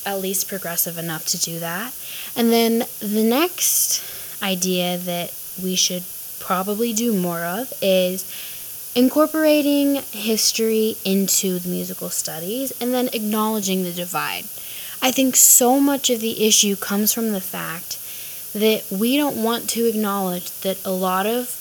at 0.06 0.22
least 0.22 0.48
progressive 0.48 0.98
enough 0.98 1.26
to 1.28 1.40
do 1.40 1.60
that. 1.60 1.94
And 2.36 2.52
then 2.52 2.86
the 3.00 3.24
next 3.24 4.04
idea 4.42 4.98
that 4.98 5.34
we 5.62 5.76
should 5.76 6.04
probably 6.40 6.94
do 6.94 7.14
more 7.14 7.44
of 7.44 7.72
is 7.82 8.24
incorporating 8.96 9.96
history 10.12 10.96
into 11.06 11.60
the 11.60 11.70
musical 11.70 12.10
studies 12.10 12.72
and 12.82 12.94
then 12.94 13.10
acknowledging 13.14 13.84
the 13.84 13.92
divide. 13.92 14.46
I 15.02 15.12
think 15.12 15.36
so 15.36 15.80
much 15.80 16.10
of 16.10 16.20
the 16.20 16.46
issue 16.46 16.76
comes 16.76 17.14
from 17.14 17.32
the 17.32 17.42
fact 17.42 17.98
that 18.54 18.84
we 18.92 19.16
don't 19.16 19.42
want 19.42 19.70
to 19.70 19.86
acknowledge 19.86 20.50
that 20.62 20.84
a 20.84 20.92
lot 20.92 21.26
of 21.26 21.59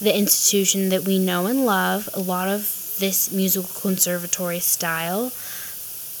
the 0.00 0.16
institution 0.16 0.88
that 0.88 1.04
we 1.04 1.18
know 1.18 1.46
and 1.46 1.64
love, 1.64 2.08
a 2.14 2.20
lot 2.20 2.48
of 2.48 2.96
this 2.98 3.32
musical 3.32 3.80
conservatory 3.80 4.60
style, 4.60 5.32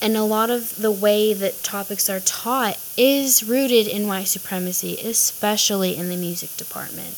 and 0.02 0.16
a 0.16 0.22
lot 0.22 0.50
of 0.50 0.76
the 0.76 0.92
way 0.92 1.32
that 1.32 1.62
topics 1.62 2.10
are 2.10 2.20
taught 2.20 2.78
is 2.96 3.44
rooted 3.44 3.86
in 3.86 4.06
white 4.06 4.28
supremacy, 4.28 4.96
especially 5.04 5.96
in 5.96 6.08
the 6.08 6.16
music 6.16 6.56
department. 6.56 7.16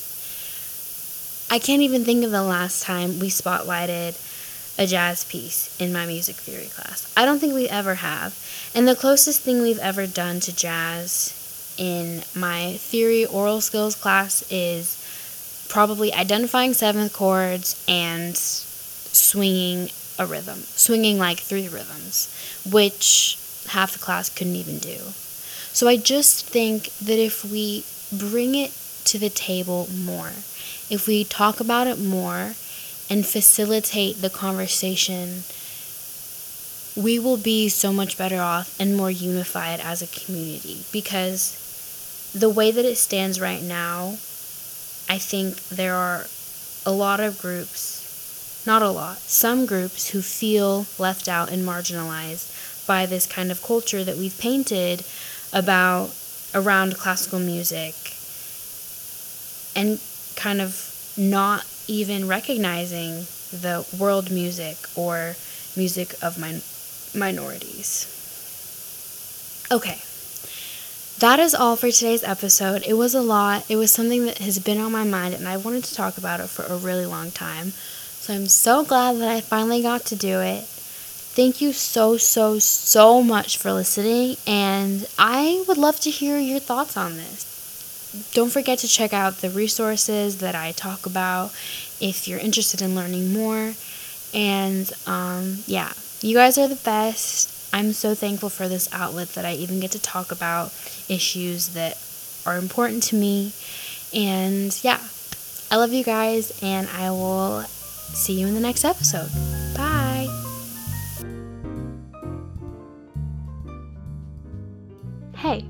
I 1.51 1.59
can't 1.59 1.83
even 1.83 2.05
think 2.05 2.25
of 2.25 2.31
the 2.31 2.42
last 2.42 2.83
time 2.83 3.19
we 3.19 3.29
spotlighted 3.29 4.21
a 4.79 4.87
jazz 4.87 5.25
piece 5.25 5.75
in 5.81 5.92
my 5.92 6.07
music 6.07 6.37
theory 6.37 6.66
class. 6.66 7.12
I 7.16 7.25
don't 7.25 7.38
think 7.38 7.55
we 7.55 7.69
ever 7.69 7.95
have. 7.95 8.38
And 8.75 8.87
the 8.87 8.97
closest 8.97 9.40
thing 9.40 9.62
we've 9.62 9.79
ever 9.79 10.07
done 10.07 10.40
to 10.40 10.55
jazz 10.55 11.75
in 11.79 12.23
my 12.35 12.75
theory 12.75 13.25
aural 13.25 13.61
skills 13.61 13.95
class 13.95 14.45
is 14.51 15.03
probably 15.69 16.13
identifying 16.13 16.73
seventh 16.73 17.13
chords 17.13 17.83
and 17.89 18.37
swinging 18.37 19.91
a 20.19 20.27
rhythm, 20.27 20.61
swinging 20.61 21.19
like 21.19 21.39
three 21.39 21.69
rhythms, 21.69 22.29
which 22.71 23.39
half 23.69 23.93
the 23.93 23.99
class 23.99 24.29
couldn't 24.29 24.57
even 24.57 24.79
do. 24.79 24.97
So 25.73 25.89
I 25.89 25.97
just 25.97 26.47
think 26.47 26.85
that 27.01 27.19
if 27.19 27.45
we 27.45 27.85
bring 28.13 28.55
it 28.55 28.73
to 29.05 29.19
the 29.19 29.31
table 29.31 29.89
more, 29.95 30.33
if 30.89 31.07
we 31.07 31.25
talk 31.25 31.61
about 31.61 31.87
it 31.87 31.99
more 31.99 32.55
and 33.11 33.27
facilitate 33.27 34.21
the 34.23 34.31
conversation, 34.31 35.43
we 36.97 37.19
will 37.19 37.37
be 37.37 37.69
so 37.69 37.93
much 37.93 38.17
better 38.17 38.41
off 38.41 38.75
and 38.81 38.97
more 38.97 39.11
unified 39.11 39.81
as 39.81 40.01
a 40.01 40.07
community 40.07 40.85
because 40.93 42.33
the 42.35 42.49
way 42.49 42.71
that 42.71 42.85
it 42.85 42.97
stands 42.97 43.41
right 43.41 43.63
now, 43.63 44.17
I 45.09 45.19
think 45.19 45.61
there 45.69 45.95
are 45.95 46.27
a 46.85 46.92
lot 46.92 47.21
of 47.21 47.38
groups, 47.38 48.62
not 48.66 48.83
a 48.83 48.90
lot, 48.90 49.19
some 49.19 49.66
groups 49.66 50.11
who 50.11 50.23
feel 50.23 50.87
left 50.99 51.29
out 51.29 51.51
and 51.51 51.66
marginalized 51.66 52.87
by 52.87 53.07
this 53.07 53.27
kind 53.27 53.51
of 53.51 53.62
culture 53.62 54.05
that 54.05 54.16
we've 54.16 54.38
painted 54.38 55.05
about 55.53 56.14
around 56.55 56.97
classical 56.97 57.38
music 57.38 57.95
and 59.75 60.01
kind 60.37 60.61
of 60.61 60.92
not 61.16 61.64
even 61.87 62.27
recognizing 62.27 63.27
the 63.53 63.87
world 63.99 64.31
music 64.31 64.77
or 64.97 65.37
music 65.77 66.14
of 66.23 66.38
min- 66.38 66.62
minorities. 67.14 68.07
Okay. 69.71 70.01
That 71.19 71.41
is 71.41 71.55
all 71.55 71.77
for 71.77 71.91
today's 71.91 72.23
episode. 72.23 72.83
It 72.87 72.93
was 72.93 73.15
a 73.15 73.23
lot. 73.23 73.65
It 73.71 73.77
was 73.77 73.91
something 73.91 74.27
that 74.27 74.37
has 74.37 74.59
been 74.59 74.79
on 74.79 74.93
my 74.93 75.05
mind, 75.05 75.33
and 75.33 75.49
I 75.49 75.57
wanted 75.57 75.85
to 75.85 75.95
talk 75.95 76.19
about 76.19 76.41
it 76.41 76.51
for 76.51 76.65
a 76.67 76.77
really 76.77 77.07
long 77.07 77.31
time. 77.31 77.71
So 77.71 78.35
I'm 78.35 78.49
so 78.49 78.85
glad 78.85 79.17
that 79.17 79.29
I 79.31 79.41
finally 79.41 79.81
got 79.81 80.05
to 80.07 80.15
do 80.15 80.41
it. 80.41 80.65
Thank 80.65 81.63
you 81.63 81.73
so, 81.73 82.19
so, 82.19 82.59
so 82.59 83.23
much 83.23 83.57
for 83.57 83.73
listening, 83.73 84.37
and 84.47 85.09
I 85.19 85.65
would 85.67 85.79
love 85.79 86.01
to 86.01 86.11
hear 86.11 86.39
your 86.39 86.61
thoughts 86.61 86.99
on 86.99 87.17
this. 87.17 88.31
Don't 88.35 88.53
forget 88.53 88.79
to 88.81 88.89
check 88.89 89.15
out 89.15 89.39
the 89.39 89.49
resources 89.49 90.37
that 90.39 90.55
I 90.55 90.73
talk 90.73 91.07
about 91.07 91.47
if 91.99 92.29
you're 92.29 92.39
interested 92.39 92.83
in 92.83 92.95
learning 92.95 93.33
more. 93.33 93.73
And 94.35 94.93
um, 95.07 95.59
yeah, 95.67 95.95
you 96.21 96.35
guys 96.35 96.59
are 96.59 96.69
the 96.69 96.77
best. 96.77 97.56
I'm 97.77 97.93
so 97.93 98.15
thankful 98.15 98.49
for 98.49 98.69
this 98.69 98.89
outlet 98.91 99.29
that 99.35 99.45
I 99.45 99.53
even 99.53 99.81
get 99.81 99.91
to 99.91 100.01
talk 100.01 100.33
about 100.33 100.69
issues 101.11 101.75
that 101.75 102.03
are 102.47 102.57
important 102.57 103.03
to 103.03 103.17
me. 103.17 103.53
And 104.15 104.75
yeah, 104.83 104.99
I 105.71 105.77
love 105.77 105.93
you 105.93 106.03
guys, 106.03 106.59
and 106.62 106.89
I 106.89 107.11
will 107.11 107.61
see 107.65 108.41
you 108.41 108.47
in 108.47 108.55
the 108.55 108.61
next 108.61 108.87
episode. 108.87 109.29
Bye. 109.77 110.27
Hey. 115.35 115.69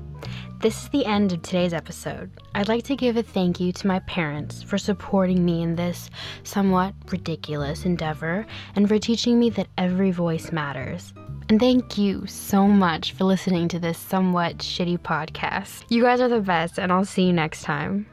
This 0.59 0.83
is 0.83 0.89
the 0.89 1.05
end 1.05 1.33
of 1.33 1.43
today's 1.43 1.71
episode. 1.71 2.31
I'd 2.55 2.67
like 2.67 2.83
to 2.85 2.95
give 2.95 3.15
a 3.15 3.21
thank 3.21 3.59
you 3.59 3.71
to 3.73 3.85
my 3.85 3.99
parents 3.99 4.63
for 4.63 4.79
supporting 4.79 5.45
me 5.45 5.61
in 5.61 5.75
this 5.75 6.09
somewhat 6.43 6.95
ridiculous 7.11 7.85
endeavor 7.85 8.47
and 8.75 8.87
for 8.87 8.97
teaching 8.97 9.37
me 9.37 9.51
that 9.51 9.67
every 9.77 10.09
voice 10.09 10.51
matters. 10.51 11.13
And 11.49 11.59
thank 11.59 11.97
you 11.97 12.25
so 12.25 12.67
much 12.67 13.13
for 13.13 13.23
listening 13.23 13.69
to 13.69 13.79
this 13.79 13.97
somewhat 13.97 14.57
shitty 14.57 14.99
podcast. 14.99 15.85
You 15.87 16.03
guys 16.03 16.19
are 16.19 16.27
the 16.27 16.41
best, 16.41 16.77
and 16.77 16.91
I'll 16.91 17.05
see 17.05 17.23
you 17.27 17.33
next 17.33 17.61
time. 17.61 18.05